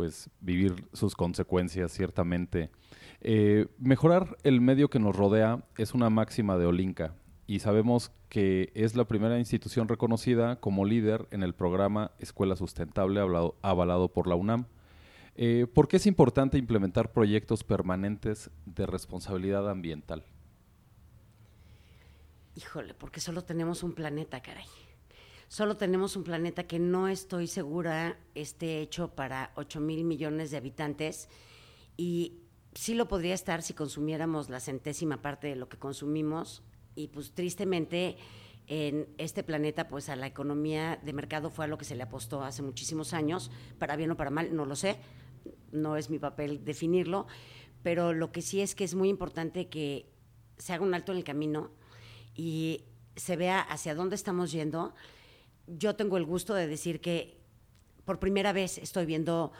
pues 0.00 0.30
vivir 0.40 0.86
sus 0.94 1.14
consecuencias 1.14 1.92
ciertamente 1.92 2.70
eh, 3.20 3.66
mejorar 3.78 4.38
el 4.44 4.62
medio 4.62 4.88
que 4.88 4.98
nos 4.98 5.14
rodea 5.14 5.62
es 5.76 5.92
una 5.92 6.08
máxima 6.08 6.56
de 6.56 6.64
Olinka 6.64 7.12
y 7.46 7.58
sabemos 7.58 8.10
que 8.30 8.72
es 8.74 8.96
la 8.96 9.04
primera 9.04 9.38
institución 9.38 9.88
reconocida 9.88 10.58
como 10.58 10.86
líder 10.86 11.28
en 11.32 11.42
el 11.42 11.52
programa 11.52 12.12
Escuela 12.18 12.56
Sustentable 12.56 13.20
avalado 13.60 14.08
por 14.08 14.26
la 14.26 14.36
UNAM. 14.36 14.64
Eh, 15.34 15.66
¿Por 15.70 15.86
qué 15.86 15.98
es 15.98 16.06
importante 16.06 16.56
implementar 16.56 17.12
proyectos 17.12 17.62
permanentes 17.62 18.48
de 18.64 18.86
responsabilidad 18.86 19.68
ambiental? 19.68 20.24
Híjole, 22.56 22.94
porque 22.94 23.20
solo 23.20 23.44
tenemos 23.44 23.82
un 23.82 23.92
planeta, 23.92 24.40
caray. 24.40 24.64
Solo 25.50 25.76
tenemos 25.76 26.14
un 26.14 26.22
planeta 26.22 26.68
que 26.68 26.78
no 26.78 27.08
estoy 27.08 27.48
segura 27.48 28.16
esté 28.36 28.80
hecho 28.82 29.16
para 29.16 29.50
8 29.56 29.80
mil 29.80 30.04
millones 30.04 30.52
de 30.52 30.56
habitantes 30.56 31.28
y 31.96 32.38
sí 32.72 32.94
lo 32.94 33.08
podría 33.08 33.34
estar 33.34 33.60
si 33.62 33.74
consumiéramos 33.74 34.48
la 34.48 34.60
centésima 34.60 35.22
parte 35.22 35.48
de 35.48 35.56
lo 35.56 35.68
que 35.68 35.76
consumimos 35.76 36.62
y 36.94 37.08
pues 37.08 37.32
tristemente 37.32 38.16
en 38.68 39.08
este 39.18 39.42
planeta 39.42 39.88
pues 39.88 40.08
a 40.08 40.14
la 40.14 40.28
economía 40.28 41.00
de 41.02 41.12
mercado 41.12 41.50
fue 41.50 41.64
a 41.64 41.68
lo 41.68 41.78
que 41.78 41.84
se 41.84 41.96
le 41.96 42.04
apostó 42.04 42.44
hace 42.44 42.62
muchísimos 42.62 43.12
años, 43.12 43.50
para 43.80 43.96
bien 43.96 44.12
o 44.12 44.16
para 44.16 44.30
mal, 44.30 44.54
no 44.54 44.66
lo 44.66 44.76
sé, 44.76 44.98
no 45.72 45.96
es 45.96 46.10
mi 46.10 46.20
papel 46.20 46.64
definirlo, 46.64 47.26
pero 47.82 48.12
lo 48.12 48.30
que 48.30 48.42
sí 48.42 48.60
es 48.60 48.76
que 48.76 48.84
es 48.84 48.94
muy 48.94 49.08
importante 49.08 49.68
que 49.68 50.12
se 50.58 50.74
haga 50.74 50.84
un 50.84 50.94
alto 50.94 51.10
en 51.10 51.18
el 51.18 51.24
camino 51.24 51.72
y 52.36 52.84
se 53.16 53.34
vea 53.34 53.60
hacia 53.60 53.96
dónde 53.96 54.14
estamos 54.14 54.52
yendo. 54.52 54.94
Yo 55.78 55.94
tengo 55.94 56.16
el 56.16 56.24
gusto 56.24 56.54
de 56.54 56.66
decir 56.66 57.00
que 57.00 57.38
por 58.04 58.18
primera 58.18 58.52
vez 58.52 58.76
estoy 58.78 59.06
viendo 59.06 59.52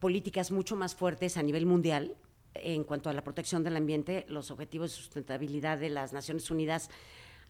políticas 0.00 0.50
mucho 0.50 0.74
más 0.74 0.96
fuertes 0.96 1.36
a 1.36 1.44
nivel 1.44 1.64
mundial 1.64 2.16
en 2.54 2.82
cuanto 2.82 3.08
a 3.08 3.12
la 3.12 3.22
protección 3.22 3.62
del 3.62 3.76
ambiente. 3.76 4.26
Los 4.28 4.50
objetivos 4.50 4.90
de 4.90 4.96
sustentabilidad 4.96 5.78
de 5.78 5.90
las 5.90 6.12
Naciones 6.12 6.50
Unidas 6.50 6.90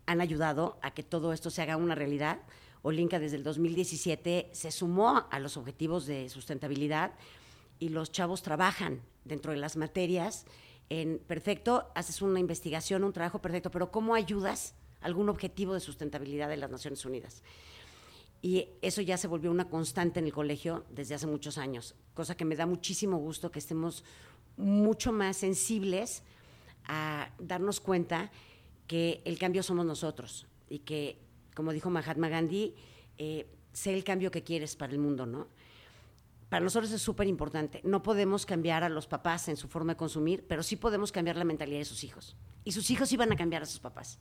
han 0.05 0.21
ayudado 0.21 0.79
a 0.83 0.93
que 0.93 1.03
todo 1.03 1.33
esto 1.33 1.49
se 1.49 1.63
haga 1.63 1.79
una 1.79 1.95
realidad. 1.95 2.41
Olinka 2.83 3.19
desde 3.19 3.37
el 3.37 3.43
2017 3.43 4.51
se 4.53 4.71
sumó 4.71 5.27
a 5.31 5.39
los 5.39 5.57
objetivos 5.57 6.05
de 6.05 6.29
sustentabilidad 6.29 7.13
y 7.79 7.89
los 7.89 8.13
chavos 8.13 8.43
trabajan 8.43 9.01
dentro 9.25 9.53
de 9.53 9.59
las 9.59 9.79
materias 9.79 10.45
en 10.91 11.21
perfecto, 11.27 11.91
haces 11.95 12.21
una 12.21 12.39
investigación, 12.39 13.03
un 13.03 13.15
trabajo 13.15 13.41
perfecto, 13.41 13.71
pero 13.71 13.91
¿cómo 13.91 14.15
ayudas 14.15 14.75
algún 15.03 15.29
objetivo 15.29 15.75
de 15.75 15.81
sustentabilidad 15.81 16.49
de 16.49 16.57
las 16.57 16.71
Naciones 16.71 17.05
Unidas? 17.05 17.43
Y 18.41 18.69
eso 18.83 19.01
ya 19.01 19.17
se 19.17 19.29
volvió 19.29 19.51
una 19.51 19.69
constante 19.69 20.19
en 20.19 20.27
el 20.27 20.33
colegio 20.33 20.85
desde 20.91 21.15
hace 21.15 21.29
muchos 21.29 21.59
años, 21.59 21.95
cosa 22.13 22.37
que 22.37 22.45
me 22.45 22.57
da 22.57 22.67
muchísimo 22.67 23.19
gusto 23.19 23.53
que 23.53 23.61
estemos 23.61 24.05
mucho 24.57 25.13
más 25.13 25.37
sensibles 25.37 26.25
a 26.87 27.31
darnos 27.39 27.81
cuenta 27.81 28.33
que 28.89 29.23
el 29.25 29.39
cambio 29.39 29.63
somos 29.63 29.87
nosotros 29.87 30.47
y 30.69 30.81
que, 30.81 31.19
como 31.55 31.73
dijo 31.73 31.89
Mahatma 31.89 32.29
Gandhi, 32.29 32.75
eh, 33.17 33.47
sé 33.73 33.95
el 33.95 34.03
cambio 34.05 34.31
que 34.31 34.43
quieres 34.43 34.75
para 34.75 34.93
el 34.93 34.99
mundo, 34.99 35.25
¿no? 35.25 35.47
Para 36.49 36.65
nosotros 36.65 36.93
es 36.93 37.01
súper 37.01 37.29
importante. 37.29 37.81
No 37.83 38.03
podemos 38.03 38.45
cambiar 38.45 38.85
a 38.85 38.91
los 38.91 39.07
papás 39.07 39.49
en 39.49 39.57
su 39.57 39.69
forma 39.69 39.95
de 39.95 39.97
consumir, 39.97 40.45
pero 40.47 40.63
sí 40.63 40.77
podemos 40.77 41.11
cambiar 41.11 41.37
la 41.37 41.45
mentalidad 41.45 41.79
de 41.79 41.87
sus 41.87 42.05
hijos. 42.05 42.37
Y 42.65 42.73
sus 42.73 42.91
hijos 42.91 43.17
van 43.17 43.33
a 43.33 43.37
cambiar 43.37 43.63
a 43.63 43.67
sus 43.67 43.81
papás. 43.81 44.19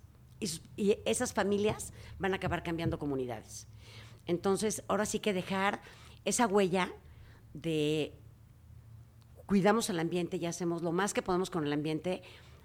Y 0.75 0.98
esas 1.05 1.33
familias 1.33 1.93
van 2.19 2.33
a 2.33 2.38
acabar 2.38 2.63
cambiando 2.63 3.00
comunidades. 3.00 3.67
Entonces, 4.25 4.83
ahora 4.88 5.05
sí 5.05 5.19
que 5.19 5.33
dejar 5.33 5.81
esa 6.25 6.48
huella 6.48 6.91
de 7.53 8.13
cuidamos 9.45 9.89
el 9.89 10.00
ambiente 10.00 10.38
y 10.38 10.45
hacemos 10.45 10.81
lo 10.81 10.91
más 10.91 11.13
que 11.13 11.21
podemos 11.21 11.50
con 11.50 11.65
el 11.65 11.74
ambiente, 11.74 12.21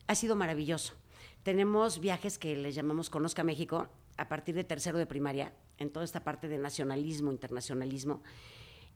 ha 0.07 0.15
sido 0.15 0.37
maravilloso. 0.37 0.95
Tenemos 1.43 2.01
viajes 2.01 2.39
que 2.39 2.57
les 2.57 2.75
llamamos 2.75 3.11
Conozca 3.11 3.43
México 3.45 3.89
a 4.17 4.29
partir 4.29 4.55
de 4.55 4.65
tercero 4.65 4.99
de 4.99 5.07
primaria, 5.07 5.53
en 5.79 5.91
toda 5.91 6.05
esta 6.05 6.23
parte 6.23 6.49
de 6.49 6.59
nacionalismo, 6.59 7.33
internacionalismo, 7.33 8.23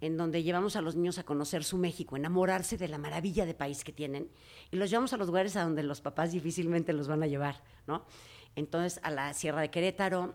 en 0.01 0.17
donde 0.17 0.43
llevamos 0.43 0.77
a 0.77 0.81
los 0.81 0.97
niños 0.97 1.19
a 1.19 1.25
conocer 1.25 1.63
su 1.65 1.77
México, 1.77 2.17
enamorarse 2.17 2.79
de 2.79 2.89
la 2.89 2.97
maravilla 2.97 3.45
de 3.45 3.55
país 3.55 3.85
que 3.85 3.93
tienen, 3.93 4.31
y 4.71 4.77
los 4.77 4.89
llevamos 4.89 5.13
a 5.13 5.17
los 5.17 5.27
lugares 5.27 5.57
a 5.57 5.65
donde 5.65 5.83
los 5.83 6.01
papás 6.01 6.33
difícilmente 6.33 6.93
los 6.93 7.09
van 7.09 7.23
a 7.23 7.27
llevar, 7.27 7.63
¿no? 7.87 8.05
Entonces 8.57 9.01
a 9.03 9.11
la 9.11 9.33
Sierra 9.33 9.61
de 9.61 9.71
Querétaro, 9.71 10.35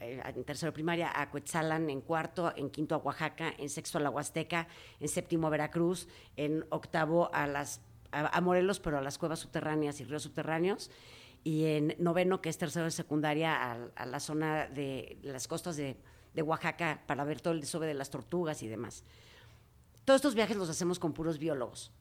eh, 0.00 0.22
en 0.24 0.44
tercero 0.44 0.72
primaria, 0.72 1.10
a 1.14 1.30
Coetzalan 1.30 1.88
en 1.90 2.00
cuarto, 2.00 2.52
en 2.56 2.70
quinto 2.70 2.94
a 2.94 2.98
Oaxaca, 2.98 3.54
en 3.58 3.68
sexto 3.68 3.98
a 3.98 4.00
la 4.00 4.10
Huasteca, 4.10 4.68
en 5.00 5.08
séptimo 5.08 5.46
a 5.46 5.50
Veracruz, 5.50 6.08
en 6.36 6.64
octavo 6.70 7.30
a 7.32 7.46
las 7.46 7.80
a, 8.12 8.40
Morelos, 8.40 8.78
pero 8.80 8.98
a 8.98 9.00
las 9.00 9.18
cuevas 9.18 9.40
subterráneas 9.40 10.00
y 10.00 10.04
ríos 10.04 10.22
subterráneos. 10.22 10.90
Y 11.42 11.64
en 11.64 11.96
noveno, 11.98 12.40
que 12.40 12.48
es 12.48 12.56
tercero 12.56 12.84
de 12.84 12.90
secundaria, 12.90 13.90
a, 13.94 14.06
la 14.06 14.20
zona 14.20 14.66
de 14.68 15.18
las 15.22 15.48
costas 15.48 15.76
de, 15.76 15.96
de, 16.32 16.42
Oaxaca 16.42 17.02
para 17.06 17.24
ver 17.24 17.40
todo 17.40 17.52
el 17.54 17.60
desove 17.60 17.86
de 17.86 17.94
las 17.94 18.10
tortugas 18.10 18.62
y 18.62 18.68
demás. 18.68 19.04
Todos 20.04 20.18
estos 20.18 20.34
viajes 20.34 20.56
los 20.56 20.68
hacemos 20.68 20.98
con 20.98 21.12
puros 21.12 21.38
biólogos, 21.38 21.92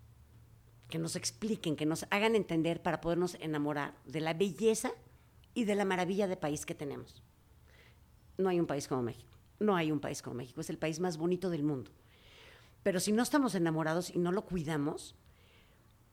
que 0.89 0.99
nos 0.99 1.15
expliquen, 1.15 1.75
que 1.75 1.85
nos 1.85 2.05
hagan 2.09 2.35
entender 2.35 2.81
para 2.81 3.01
podernos 3.01 3.35
enamorar 3.35 3.95
de 4.05 4.21
la 4.21 4.33
belleza 4.33 4.91
y 5.53 5.65
de 5.65 5.75
la 5.75 5.85
maravilla 5.85 6.27
de 6.27 6.37
país 6.37 6.65
que 6.65 6.75
tenemos. 6.75 7.21
No 8.37 8.49
hay 8.49 8.59
un 8.59 8.67
país 8.67 8.87
como 8.87 9.03
México, 9.03 9.31
no 9.59 9.75
hay 9.75 9.91
un 9.91 9.99
país 9.99 10.21
como 10.21 10.37
México, 10.37 10.61
es 10.61 10.69
el 10.69 10.77
país 10.77 10.99
más 10.99 11.17
bonito 11.17 11.49
del 11.49 11.63
mundo. 11.63 11.91
Pero 12.81 12.99
si 12.99 13.11
no 13.11 13.23
estamos 13.23 13.55
enamorados 13.55 14.09
y 14.09 14.19
no 14.19 14.31
lo 14.31 14.43
cuidamos, 14.45 15.15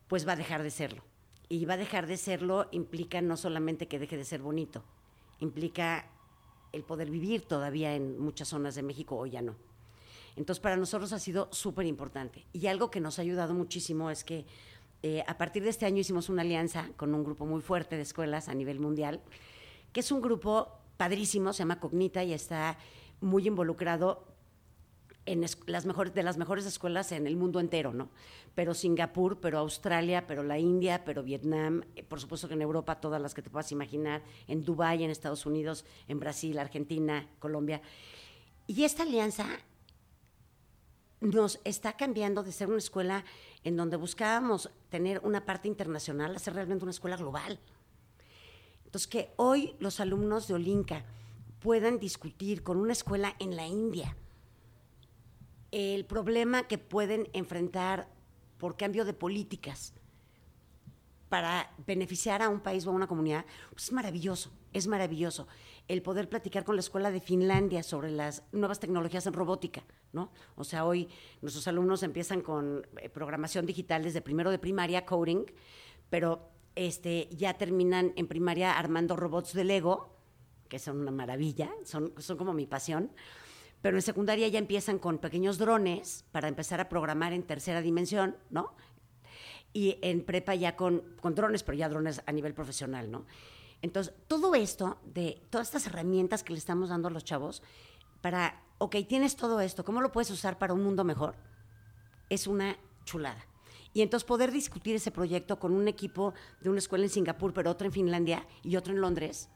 pues 0.07 0.27
va 0.27 0.33
a 0.33 0.37
dejar 0.37 0.63
de 0.63 0.71
serlo. 0.71 1.03
Y 1.49 1.65
va 1.65 1.75
a 1.75 1.79
dejar 1.79 2.07
de 2.07 2.17
serlo 2.17 2.69
implica 2.71 3.21
no 3.21 3.37
solamente 3.37 3.89
que 3.89 3.99
deje 3.99 4.17
de 4.17 4.25
ser 4.25 4.41
bonito, 4.41 4.85
implica 5.41 6.09
el 6.73 6.85
poder 6.85 7.11
vivir 7.11 7.43
todavía 7.43 7.95
en 7.97 8.21
muchas 8.21 8.49
zonas 8.49 8.77
de 8.77 8.83
México 8.83 9.17
o 9.19 9.27
ya 9.27 9.43
no. 9.43 9.57
Entonces, 10.37 10.61
para 10.61 10.77
nosotros 10.77 11.13
ha 11.13 11.19
sido 11.19 11.49
súper 11.51 11.87
importante. 11.87 12.47
Y 12.53 12.69
algo 12.69 12.91
que 12.91 13.01
nos 13.01 13.19
ha 13.19 13.23
ayudado 13.23 13.53
muchísimo 13.53 14.11
es 14.11 14.23
que 14.23 14.47
eh, 15.03 15.25
a 15.27 15.39
partir 15.39 15.63
de 15.63 15.71
este 15.71 15.87
año 15.87 15.99
hicimos 15.99 16.29
una 16.29 16.43
alianza 16.43 16.91
con 16.97 17.15
un 17.15 17.25
grupo 17.25 17.47
muy 17.47 17.63
fuerte 17.63 17.97
de 17.97 18.03
escuelas 18.03 18.49
a 18.49 18.55
nivel 18.55 18.81
mundial, 18.81 19.21
que 19.93 20.01
es 20.01 20.13
un 20.13 20.21
grupo 20.21 20.69
padrísimo, 20.97 21.53
se 21.53 21.61
llama 21.61 21.81
Cognita 21.81 22.23
y 22.23 22.33
está 22.33 22.77
muy 23.21 23.47
involucrado 23.47 24.27
en 25.27 25.47
las 25.67 25.87
mejores, 25.87 26.15
de 26.15 26.23
las 26.23 26.39
mejores 26.39 26.67
escuelas 26.67 27.13
en 27.13 27.27
el 27.27 27.37
mundo 27.37 27.61
entero, 27.61 27.93
¿no? 27.93 28.11
Pero 28.55 28.75
Singapur, 28.75 29.39
pero 29.41 29.59
Australia, 29.59 30.27
pero 30.27 30.43
la 30.43 30.59
India, 30.59 31.05
pero 31.05 31.23
Vietnam, 31.23 31.85
eh, 31.95 32.03
por 32.03 32.21
supuesto 32.21 32.49
que 32.49 32.55
en 32.55 32.63
Europa 32.63 33.01
todas 33.01 33.21
las 33.23 33.33
que 33.33 33.43
te 33.43 33.51
puedas 33.51 33.71
imaginar, 33.71 34.23
en 34.49 34.65
Dubái, 34.65 35.05
en 35.05 35.11
Estados 35.11 35.47
Unidos, 35.47 35.85
en 36.09 36.19
Brasil, 36.19 36.59
Argentina, 36.59 37.29
Colombia. 37.39 37.81
Y 38.67 38.85
esta 38.85 39.05
alianza 39.05 39.47
nos 41.21 41.61
está 41.65 41.97
cambiando 41.97 42.43
de 42.43 42.53
ser 42.53 42.69
una 42.69 42.79
escuela 42.79 43.25
en 43.65 43.77
donde 43.77 43.97
buscábamos 43.97 44.71
tener 44.89 45.21
una 45.25 45.45
parte 45.45 45.69
internacional 45.69 46.35
a 46.35 46.39
ser 46.39 46.55
realmente 46.55 46.85
una 46.85 46.93
escuela 46.93 47.17
global. 47.17 47.61
Entonces, 48.85 49.07
que 49.07 49.33
hoy 49.37 49.77
los 49.79 50.01
alumnos 50.01 50.49
de 50.49 50.55
Olinka 50.55 51.05
puedan 51.61 51.99
discutir 51.99 52.63
con 52.63 52.79
una 52.79 52.93
escuela 52.93 53.37
en 53.39 53.55
la 53.55 53.67
India 53.67 54.17
el 55.71 56.05
problema 56.05 56.67
que 56.67 56.79
pueden 56.79 57.29
enfrentar 57.33 58.09
por 58.59 58.77
cambio 58.77 59.05
de 59.05 59.13
políticas 59.13 59.95
para 61.29 61.73
beneficiar 61.87 62.43
a 62.43 62.49
un 62.49 62.61
país 62.61 62.87
o 62.87 62.91
a 62.91 62.93
una 62.93 63.07
comunidad, 63.07 63.45
pues 63.71 63.85
es 63.85 63.93
maravilloso, 63.93 64.51
es 64.73 64.89
maravilloso. 64.89 65.47
El 65.91 66.03
poder 66.03 66.29
platicar 66.29 66.63
con 66.63 66.77
la 66.77 66.81
escuela 66.83 67.11
de 67.11 67.21
Finlandia 67.21 67.83
sobre 67.83 68.13
las 68.13 68.45
nuevas 68.53 68.79
tecnologías 68.79 69.27
en 69.27 69.33
robótica, 69.33 69.83
¿no? 70.13 70.31
O 70.55 70.63
sea, 70.63 70.85
hoy 70.85 71.09
nuestros 71.43 71.67
alumnos 71.67 72.05
empiezan 72.05 72.43
con 72.43 72.87
eh, 72.99 73.09
programación 73.09 73.67
digital 73.67 74.05
desde 74.05 74.21
primero 74.21 74.53
de 74.53 74.61
primaria, 74.61 75.05
coding, 75.05 75.47
pero 76.09 76.49
este, 76.77 77.29
ya 77.33 77.55
terminan 77.55 78.13
en 78.15 78.29
primaria 78.29 78.79
armando 78.79 79.17
robots 79.17 79.53
de 79.53 79.65
Lego, 79.65 80.15
que 80.69 80.79
son 80.79 81.01
una 81.01 81.11
maravilla, 81.11 81.73
son, 81.83 82.15
son 82.19 82.37
como 82.37 82.53
mi 82.53 82.67
pasión. 82.67 83.11
Pero 83.83 83.97
en 83.97 84.03
secundaria 84.03 84.47
ya 84.47 84.61
empiezan 84.61 85.01
con 85.01 85.19
pequeños 85.19 85.59
drones 85.59 86.25
para 86.31 86.47
empezar 86.47 86.81
a 86.81 86.89
programar 86.89 87.33
en 87.33 87.43
tercera 87.43 87.83
dimensión, 87.83 88.37
¿no? 88.49 88.77
Y 89.73 89.99
en 90.03 90.25
prepa 90.25 90.55
ya 90.55 90.77
con, 90.77 91.03
con 91.21 91.35
drones, 91.35 91.65
pero 91.65 91.77
ya 91.77 91.89
drones 91.89 92.23
a 92.25 92.31
nivel 92.31 92.55
profesional, 92.55 93.11
¿no? 93.11 93.27
Entonces, 93.83 94.15
todo 94.29 94.55
esto, 94.55 94.99
de 95.05 95.43
todas 95.51 95.69
estas 95.69 95.87
herramientas 95.87 96.43
que 96.43 96.53
le 96.53 96.59
estamos 96.59 96.91
dando 96.91 97.09
a 97.09 97.11
los 97.11 97.25
chavos, 97.25 97.63
para, 98.21 98.63
ok, 98.79 98.97
tienes 99.09 99.37
todo 99.37 99.61
esto, 99.61 99.85
¿cómo 99.85 100.01
lo 100.01 100.13
puedes 100.13 100.31
usar 100.31 100.59
para 100.59 100.75
un 100.75 100.83
mundo 100.83 101.05
mejor? 101.05 101.37
Es 102.29 102.47
una 102.47 102.77
chulada. 103.05 103.47
Y 103.93 104.03
entonces 104.03 104.27
poder 104.27 104.53
discutir 104.53 104.95
ese 104.97 105.11
proyecto 105.11 105.59
con 105.59 105.73
un 105.73 105.89
equipo 105.89 106.35
de 106.61 106.71
una 106.71 106.79
escuela 106.79 107.05
en 107.05 107.11
Singapur, 107.11 107.53
pero 107.53 107.71
otro 107.71 107.87
en 107.87 107.93
Finlandia 107.93 108.47
y 108.63 108.77
otro 108.77 108.93
en 108.93 109.01
Londres, 109.01 109.49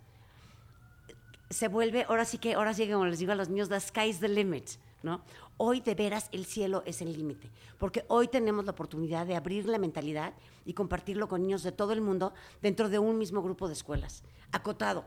se 1.51 1.69
vuelve, 1.69 2.05
ahora 2.09 2.25
sí 2.25 2.39
que, 2.39 2.55
ahora 2.55 2.75
sí 2.75 2.87
que 2.87 2.93
como 2.93 3.07
les 3.07 3.19
digo 3.19 3.33
a 3.33 3.37
los 3.37 3.49
niños, 3.49 3.69
the 3.69 3.79
sky's 3.79 4.19
the 4.19 4.29
limit, 4.29 4.71
¿no? 5.05 5.23
Hoy 5.59 5.81
de 5.81 5.95
veras 5.95 6.29
el 6.33 6.47
cielo 6.47 6.83
es 6.87 7.01
el 7.03 7.13
límite, 7.13 7.51
porque 7.79 8.05
hoy 8.09 8.27
tenemos 8.27 8.65
la 8.65 8.73
oportunidad 8.73 9.27
de 9.27 9.37
abrir 9.37 9.67
la 9.67 9.79
mentalidad 9.79 10.35
y 10.65 10.73
compartirlo 10.73 11.29
con 11.29 11.43
niños 11.43 11.63
de 11.63 11.71
todo 11.71 11.93
el 11.93 12.01
mundo 12.01 12.33
dentro 12.61 12.89
de 12.89 12.99
un 12.99 13.19
mismo 13.19 13.43
grupo 13.43 13.69
de 13.69 13.75
escuelas, 13.75 14.25
acotado. 14.51 15.05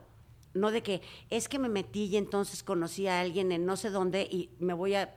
No 0.54 0.72
de 0.72 0.82
que 0.82 1.02
es 1.30 1.50
que 1.50 1.60
me 1.60 1.68
metí 1.68 2.06
y 2.06 2.18
entonces 2.18 2.64
conocí 2.64 3.08
a 3.08 3.20
alguien 3.20 3.52
en 3.52 3.66
no 3.66 3.76
sé 3.76 3.90
dónde 3.90 4.22
y 4.24 4.52
me 4.60 4.74
voy 4.74 4.96
a 4.96 5.16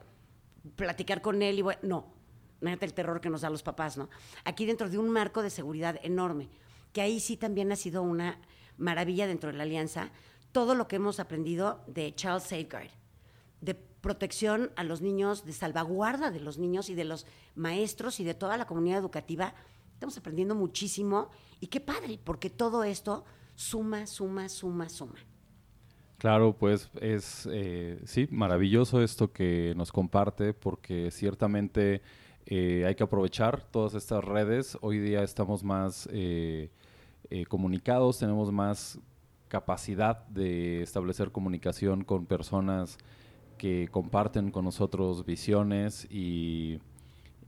platicar 0.77 1.23
con 1.23 1.41
él 1.43 1.59
y 1.59 1.63
voy, 1.63 1.77
no, 1.83 2.13
imagínate 2.61 2.87
el 2.87 2.95
terror 2.95 3.21
que 3.21 3.31
nos 3.31 3.43
da 3.43 3.51
los 3.51 3.63
papás, 3.63 3.97
¿no? 3.97 4.09
Aquí 4.45 4.67
dentro 4.67 4.91
de 4.91 4.99
un 4.99 5.09
marco 5.09 5.43
de 5.43 5.51
seguridad 5.51 5.99
enorme, 6.03 6.49
que 6.93 7.01
ahí 7.01 7.21
sí 7.21 7.37
también 7.37 7.71
ha 7.71 7.77
sido 7.77 8.03
una 8.03 8.41
maravilla 8.77 9.27
dentro 9.27 9.51
de 9.51 9.57
la 9.57 9.63
alianza, 9.63 10.11
todo 10.53 10.75
lo 10.75 10.89
que 10.89 10.97
hemos 10.97 11.21
aprendido 11.21 11.85
de 11.87 12.15
Child 12.15 12.41
Safeguard, 12.41 12.91
de 13.61 13.90
protección 14.01 14.71
a 14.77 14.85
los 14.85 15.01
niños, 15.01 15.45
de 15.45 15.53
salvaguarda 15.53 16.31
de 16.31 16.41
los 16.41 16.59
niños 16.59 16.91
y 16.91 16.95
de 16.95 17.05
los 17.05 17.27
maestros 17.55 18.21
y 18.21 18.25
de 18.25 18.35
toda 18.35 18.57
la 18.57 18.67
comunidad 18.67 18.99
educativa. 18.99 19.55
Estamos 19.95 20.17
aprendiendo 20.17 20.55
muchísimo 20.55 21.29
y 21.61 21.67
qué 21.67 21.81
padre, 21.81 22.19
porque 22.23 22.51
todo 22.51 22.85
esto 22.85 23.25
suma, 23.55 24.07
suma, 24.07 24.49
suma, 24.49 24.89
suma. 24.89 25.17
Claro, 26.17 26.55
pues 26.55 26.91
es, 27.01 27.49
eh, 27.51 27.99
sí, 28.05 28.29
maravilloso 28.31 29.03
esto 29.03 29.33
que 29.33 29.73
nos 29.77 29.91
comparte, 29.91 30.53
porque 30.53 31.11
ciertamente 31.11 32.03
eh, 32.45 32.85
hay 32.87 32.95
que 32.95 33.03
aprovechar 33.03 33.63
todas 33.63 33.95
estas 33.95 34.23
redes. 34.23 34.77
Hoy 34.83 34.99
día 34.99 35.23
estamos 35.23 35.65
más 35.65 36.09
eh, 36.13 36.71
comunicados, 37.49 38.19
tenemos 38.19 38.53
más 38.53 38.99
capacidad 39.49 40.27
de 40.29 40.83
establecer 40.83 41.33
comunicación 41.33 42.05
con 42.05 42.27
personas 42.27 42.99
que 43.61 43.89
comparten 43.91 44.51
con 44.51 44.65
nosotros 44.65 45.27
visiones 45.27 46.07
y, 46.11 46.81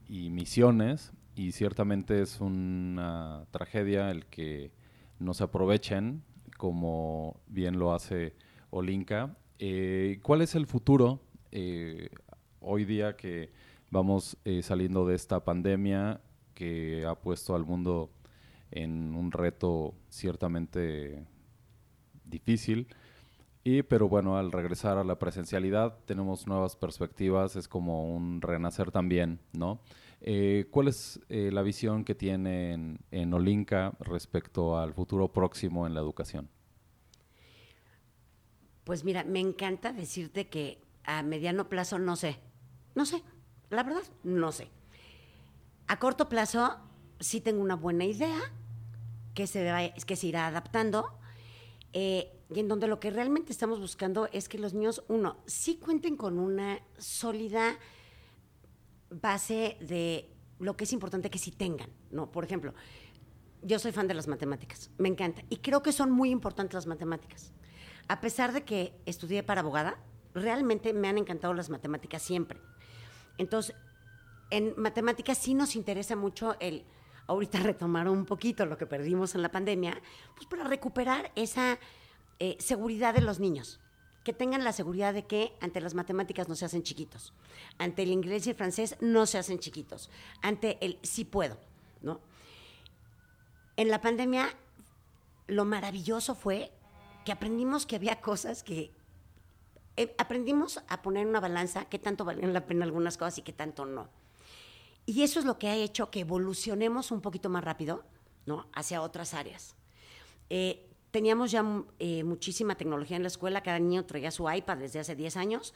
misiones 0.07 1.11
y 1.35 1.53
ciertamente 1.53 2.21
es 2.21 2.39
una 2.39 3.47
tragedia 3.49 4.11
el 4.11 4.27
que 4.27 4.69
no 5.17 5.33
se 5.33 5.45
aprovechen 5.45 6.21
como 6.55 7.41
bien 7.47 7.79
lo 7.79 7.95
hace 7.95 8.35
Olinka. 8.69 9.35
Eh, 9.57 10.19
¿Cuál 10.21 10.43
es 10.43 10.53
el 10.53 10.67
futuro 10.67 11.19
eh, 11.49 12.09
hoy 12.59 12.85
día 12.85 13.15
que 13.15 13.49
vamos 13.89 14.37
eh, 14.45 14.61
saliendo 14.61 15.07
de 15.07 15.15
esta 15.15 15.43
pandemia 15.43 16.21
que 16.53 17.07
ha 17.07 17.15
puesto 17.15 17.55
al 17.55 17.65
mundo 17.65 18.11
en 18.69 19.15
un 19.15 19.31
reto 19.31 19.95
ciertamente 20.09 21.25
difícil. 22.23 22.87
Y, 23.63 23.83
pero 23.83 24.09
bueno, 24.09 24.37
al 24.37 24.51
regresar 24.51 24.97
a 24.97 25.05
la 25.05 25.17
presencialidad 25.17 25.97
tenemos 26.05 26.47
nuevas 26.47 26.75
perspectivas, 26.75 27.55
es 27.55 27.69
como 27.69 28.13
un 28.13 28.41
renacer 28.41 28.91
también, 28.91 29.39
¿no? 29.53 29.79
Eh, 30.19 30.67
¿Cuál 30.69 30.89
es 30.89 31.21
eh, 31.29 31.49
la 31.51 31.61
visión 31.61 32.03
que 32.03 32.15
tiene 32.15 32.97
en, 33.11 33.33
Olinka 33.33 33.93
respecto 33.99 34.77
al 34.77 34.93
futuro 34.93 35.31
próximo 35.31 35.87
en 35.87 35.93
la 35.93 36.01
educación? 36.01 36.49
Pues 38.83 39.05
mira, 39.05 39.23
me 39.23 39.39
encanta 39.39 39.93
decirte 39.93 40.47
que 40.49 40.81
a 41.05 41.23
mediano 41.23 41.69
plazo 41.69 41.99
no 41.99 42.17
sé, 42.17 42.39
no 42.95 43.05
sé, 43.05 43.23
la 43.69 43.83
verdad, 43.83 44.03
no 44.23 44.51
sé. 44.51 44.69
A 45.87 45.99
corto 45.99 46.27
plazo 46.27 46.77
sí 47.19 47.39
tengo 47.39 47.61
una 47.61 47.75
buena 47.75 48.03
idea 48.03 48.39
que 49.33 49.47
se, 49.47 49.93
que 50.05 50.15
se 50.17 50.27
irá 50.27 50.47
adaptando 50.47 51.17
eh, 51.93 52.31
y 52.53 52.59
en 52.59 52.67
donde 52.67 52.87
lo 52.87 52.99
que 52.99 53.11
realmente 53.11 53.51
estamos 53.51 53.79
buscando 53.79 54.27
es 54.31 54.49
que 54.49 54.57
los 54.57 54.73
niños, 54.73 55.03
uno, 55.07 55.37
sí 55.45 55.77
cuenten 55.77 56.17
con 56.17 56.39
una 56.39 56.81
sólida 56.97 57.77
base 59.09 59.77
de 59.79 60.29
lo 60.59 60.75
que 60.75 60.83
es 60.85 60.93
importante 60.93 61.29
que 61.29 61.39
sí 61.39 61.51
tengan, 61.51 61.89
¿no? 62.11 62.31
Por 62.31 62.43
ejemplo, 62.43 62.73
yo 63.61 63.79
soy 63.79 63.91
fan 63.91 64.07
de 64.07 64.13
las 64.13 64.27
matemáticas, 64.27 64.91
me 64.97 65.07
encanta, 65.07 65.43
y 65.49 65.57
creo 65.57 65.81
que 65.83 65.91
son 65.91 66.11
muy 66.11 66.29
importantes 66.31 66.73
las 66.73 66.87
matemáticas. 66.87 67.53
A 68.07 68.19
pesar 68.21 68.51
de 68.53 68.63
que 68.63 68.99
estudié 69.05 69.43
para 69.43 69.61
abogada, 69.61 69.97
realmente 70.33 70.93
me 70.93 71.07
han 71.07 71.17
encantado 71.17 71.53
las 71.53 71.69
matemáticas 71.69 72.21
siempre. 72.21 72.59
Entonces, 73.37 73.75
en 74.49 74.73
matemáticas 74.77 75.37
sí 75.37 75.53
nos 75.53 75.75
interesa 75.75 76.15
mucho 76.15 76.55
el 76.59 76.85
ahorita 77.27 77.59
retomar 77.59 78.09
un 78.09 78.25
poquito 78.25 78.65
lo 78.65 78.77
que 78.77 78.85
perdimos 78.85 79.35
en 79.35 79.41
la 79.41 79.51
pandemia, 79.51 80.01
pues 80.35 80.47
para 80.47 80.63
recuperar 80.63 81.31
esa 81.35 81.79
eh, 82.39 82.57
seguridad 82.59 83.13
de 83.13 83.21
los 83.21 83.39
niños. 83.39 83.79
Que 84.23 84.31
tengan 84.31 84.63
la 84.63 84.71
seguridad 84.71 85.13
de 85.13 85.25
que 85.25 85.53
ante 85.59 85.81
las 85.81 85.95
matemáticas 85.95 86.47
no 86.47 86.55
se 86.55 86.63
hacen 86.63 86.83
chiquitos, 86.83 87.33
ante 87.77 88.03
el 88.03 88.11
inglés 88.11 88.47
y 88.47 88.51
el 88.51 88.55
francés 88.55 88.95
no 89.01 89.25
se 89.25 89.37
hacen 89.37 89.59
chiquitos, 89.59 90.09
ante 90.41 90.77
el 90.79 90.97
sí 91.01 91.25
puedo, 91.25 91.57
¿no? 92.01 92.21
En 93.75 93.89
la 93.89 93.99
pandemia, 93.99 94.47
lo 95.47 95.65
maravilloso 95.65 96.35
fue 96.35 96.71
que 97.25 97.33
aprendimos 97.33 97.85
que 97.85 97.97
había 97.97 98.21
cosas 98.21 98.63
que 98.63 98.93
eh, 99.97 100.15
aprendimos 100.17 100.81
a 100.87 101.01
poner 101.01 101.23
en 101.23 101.29
una 101.29 101.39
balanza 101.39 101.85
qué 101.85 101.99
tanto 101.99 102.25
valían 102.25 102.53
la 102.53 102.65
pena 102.65 102.85
algunas 102.85 103.17
cosas 103.17 103.39
y 103.39 103.41
qué 103.41 103.53
tanto 103.53 103.85
no. 103.85 104.09
Y 105.05 105.23
eso 105.23 105.39
es 105.39 105.45
lo 105.45 105.59
que 105.59 105.67
ha 105.67 105.75
hecho 105.75 106.09
que 106.09 106.21
evolucionemos 106.21 107.11
un 107.11 107.21
poquito 107.21 107.49
más 107.49 107.63
rápido, 107.63 108.03
¿no? 108.45 108.67
Hacia 108.73 109.01
otras 109.01 109.33
áreas. 109.33 109.75
Eh, 110.49 110.89
teníamos 111.11 111.51
ya 111.51 111.65
eh, 111.99 112.23
muchísima 112.23 112.75
tecnología 112.75 113.17
en 113.17 113.23
la 113.23 113.27
escuela, 113.27 113.61
cada 113.61 113.79
niño 113.79 114.05
traía 114.05 114.31
su 114.31 114.49
iPad 114.49 114.77
desde 114.77 114.99
hace 114.99 115.15
10 115.15 115.37
años, 115.37 115.73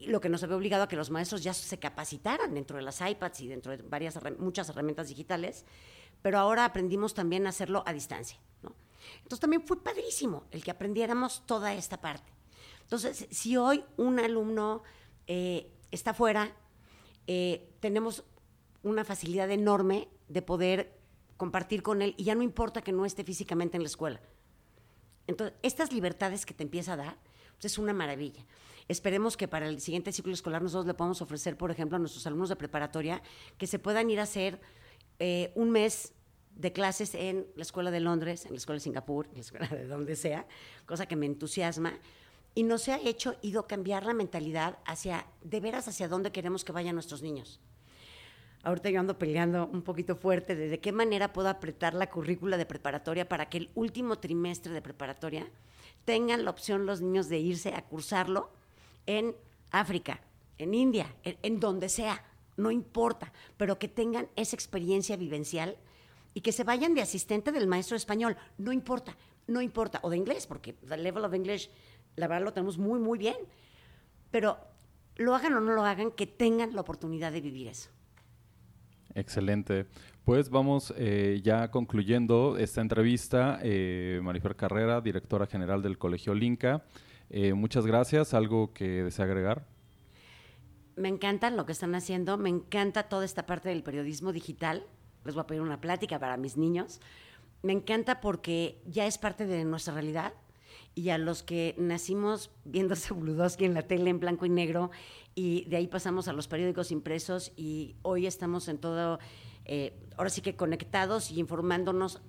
lo 0.00 0.20
que 0.20 0.28
nos 0.28 0.42
había 0.42 0.56
obligado 0.56 0.84
a 0.84 0.88
que 0.88 0.96
los 0.96 1.10
maestros 1.10 1.42
ya 1.42 1.54
se 1.54 1.78
capacitaran 1.78 2.54
dentro 2.54 2.76
de 2.76 2.82
las 2.82 3.00
iPads 3.00 3.40
y 3.40 3.48
dentro 3.48 3.76
de 3.76 3.82
varias, 3.82 4.18
muchas 4.38 4.68
herramientas 4.68 5.08
digitales, 5.08 5.64
pero 6.22 6.38
ahora 6.38 6.64
aprendimos 6.64 7.14
también 7.14 7.46
a 7.46 7.50
hacerlo 7.50 7.82
a 7.86 7.92
distancia, 7.92 8.38
¿no? 8.62 8.74
Entonces 9.18 9.40
también 9.40 9.62
fue 9.62 9.82
padrísimo 9.82 10.44
el 10.50 10.62
que 10.62 10.70
aprendiéramos 10.70 11.46
toda 11.46 11.74
esta 11.74 12.00
parte. 12.00 12.32
Entonces, 12.82 13.26
si 13.30 13.56
hoy 13.56 13.84
un 13.96 14.18
alumno 14.18 14.82
eh, 15.26 15.70
está 15.90 16.14
fuera, 16.14 16.56
eh, 17.28 17.68
tenemos 17.78 18.24
una 18.82 19.04
facilidad 19.04 19.50
enorme 19.50 20.08
de 20.28 20.42
poder 20.42 20.98
compartir 21.36 21.82
con 21.82 22.02
él 22.02 22.14
y 22.16 22.24
ya 22.24 22.34
no 22.34 22.42
importa 22.42 22.82
que 22.82 22.90
no 22.90 23.04
esté 23.04 23.22
físicamente 23.22 23.76
en 23.76 23.82
la 23.82 23.88
escuela. 23.88 24.20
Entonces, 25.26 25.56
estas 25.62 25.92
libertades 25.92 26.46
que 26.46 26.54
te 26.54 26.62
empieza 26.62 26.94
a 26.94 26.96
dar, 26.96 27.18
pues, 27.52 27.66
es 27.66 27.78
una 27.78 27.92
maravilla. 27.92 28.44
Esperemos 28.88 29.36
que 29.36 29.46
para 29.46 29.68
el 29.68 29.80
siguiente 29.80 30.10
ciclo 30.10 30.32
escolar 30.32 30.62
nosotros 30.62 30.86
le 30.86 30.94
podamos 30.94 31.20
ofrecer, 31.20 31.58
por 31.58 31.70
ejemplo, 31.70 31.96
a 31.96 31.98
nuestros 31.98 32.26
alumnos 32.26 32.48
de 32.48 32.56
preparatoria 32.56 33.22
que 33.58 33.66
se 33.66 33.78
puedan 33.78 34.10
ir 34.10 34.20
a 34.20 34.22
hacer 34.22 34.58
eh, 35.18 35.52
un 35.54 35.70
mes 35.70 36.14
de 36.54 36.72
clases 36.72 37.14
en 37.14 37.46
la 37.56 37.62
Escuela 37.62 37.90
de 37.90 38.00
Londres, 38.00 38.46
en 38.46 38.52
la 38.52 38.56
Escuela 38.56 38.78
de 38.78 38.84
Singapur, 38.84 39.26
en 39.26 39.34
la 39.34 39.40
Escuela 39.40 39.68
de 39.68 39.86
donde 39.86 40.16
sea, 40.16 40.46
cosa 40.86 41.04
que 41.04 41.14
me 41.14 41.26
entusiasma. 41.26 41.92
Y 42.54 42.64
nos 42.64 42.88
ha 42.88 42.96
hecho 42.96 43.36
ido 43.42 43.66
cambiar 43.66 44.04
la 44.04 44.14
mentalidad 44.14 44.78
hacia, 44.84 45.26
de 45.42 45.60
veras, 45.60 45.88
hacia 45.88 46.08
dónde 46.08 46.32
queremos 46.32 46.64
que 46.64 46.72
vayan 46.72 46.94
nuestros 46.94 47.22
niños. 47.22 47.60
Ahorita 48.62 48.90
yo 48.90 48.98
ando 48.98 49.18
peleando 49.18 49.66
un 49.66 49.82
poquito 49.82 50.16
fuerte 50.16 50.56
de 50.56 50.80
qué 50.80 50.90
manera 50.90 51.32
puedo 51.32 51.48
apretar 51.48 51.94
la 51.94 52.10
currícula 52.10 52.56
de 52.56 52.66
preparatoria 52.66 53.28
para 53.28 53.48
que 53.48 53.58
el 53.58 53.70
último 53.74 54.18
trimestre 54.18 54.72
de 54.72 54.82
preparatoria 54.82 55.48
tengan 56.04 56.44
la 56.44 56.50
opción 56.50 56.84
los 56.84 57.00
niños 57.00 57.28
de 57.28 57.38
irse 57.38 57.74
a 57.74 57.82
cursarlo 57.82 58.50
en 59.06 59.36
África, 59.70 60.20
en 60.58 60.74
India, 60.74 61.14
en 61.22 61.60
donde 61.60 61.88
sea, 61.88 62.24
no 62.56 62.70
importa, 62.70 63.32
pero 63.56 63.78
que 63.78 63.88
tengan 63.88 64.28
esa 64.34 64.56
experiencia 64.56 65.16
vivencial 65.16 65.76
y 66.34 66.40
que 66.40 66.52
se 66.52 66.64
vayan 66.64 66.94
de 66.94 67.02
asistente 67.02 67.52
del 67.52 67.66
maestro 67.66 67.96
español, 67.96 68.36
no 68.58 68.72
importa, 68.72 69.16
no 69.46 69.62
importa, 69.62 70.00
o 70.02 70.10
de 70.10 70.16
inglés, 70.16 70.46
porque 70.46 70.76
el 70.90 71.02
level 71.02 71.24
of 71.24 71.32
English, 71.32 71.70
la 72.18 72.28
verdad 72.28 72.44
lo 72.44 72.52
tenemos 72.52 72.78
muy, 72.78 73.00
muy 73.00 73.18
bien, 73.18 73.36
pero 74.30 74.58
lo 75.16 75.34
hagan 75.34 75.54
o 75.54 75.60
no 75.60 75.72
lo 75.72 75.84
hagan, 75.84 76.10
que 76.10 76.26
tengan 76.26 76.74
la 76.74 76.80
oportunidad 76.80 77.32
de 77.32 77.40
vivir 77.40 77.68
eso. 77.68 77.90
Excelente. 79.14 79.86
Pues 80.24 80.50
vamos 80.50 80.92
eh, 80.96 81.40
ya 81.42 81.70
concluyendo 81.70 82.56
esta 82.58 82.80
entrevista. 82.82 83.58
Eh, 83.62 84.20
Marifer 84.22 84.54
Carrera, 84.54 85.00
directora 85.00 85.46
general 85.46 85.82
del 85.82 85.98
Colegio 85.98 86.34
Linca. 86.34 86.84
Eh, 87.30 87.54
muchas 87.54 87.86
gracias. 87.86 88.34
¿Algo 88.34 88.72
que 88.74 89.02
desea 89.04 89.24
agregar? 89.24 89.64
Me 90.96 91.08
encanta 91.08 91.50
lo 91.50 91.64
que 91.64 91.72
están 91.72 91.94
haciendo, 91.94 92.36
me 92.36 92.48
encanta 92.48 93.04
toda 93.04 93.24
esta 93.24 93.46
parte 93.46 93.70
del 93.70 93.82
periodismo 93.82 94.32
digital 94.32 94.84
les 95.24 95.34
voy 95.34 95.42
a 95.42 95.46
pedir 95.46 95.62
una 95.62 95.80
plática 95.80 96.18
para 96.18 96.36
mis 96.36 96.56
niños. 96.56 97.00
Me 97.62 97.72
encanta 97.72 98.20
porque 98.20 98.82
ya 98.86 99.06
es 99.06 99.18
parte 99.18 99.46
de 99.46 99.64
nuestra 99.64 99.94
realidad 99.94 100.32
y 100.94 101.10
a 101.10 101.18
los 101.18 101.42
que 101.42 101.74
nacimos 101.78 102.50
viendo 102.64 102.94
Bludowski 103.16 103.64
en 103.64 103.74
la 103.74 103.82
tele 103.82 104.10
en 104.10 104.20
blanco 104.20 104.46
y 104.46 104.50
negro 104.50 104.90
y 105.34 105.64
de 105.66 105.76
ahí 105.76 105.86
pasamos 105.86 106.28
a 106.28 106.32
los 106.32 106.48
periódicos 106.48 106.90
impresos 106.90 107.52
y 107.56 107.96
hoy 108.02 108.26
estamos 108.26 108.68
en 108.68 108.78
todo, 108.78 109.18
eh, 109.64 109.98
ahora 110.16 110.30
sí 110.30 110.40
que 110.40 110.56
conectados 110.56 111.30
y 111.30 111.38
informándonos 111.38 112.20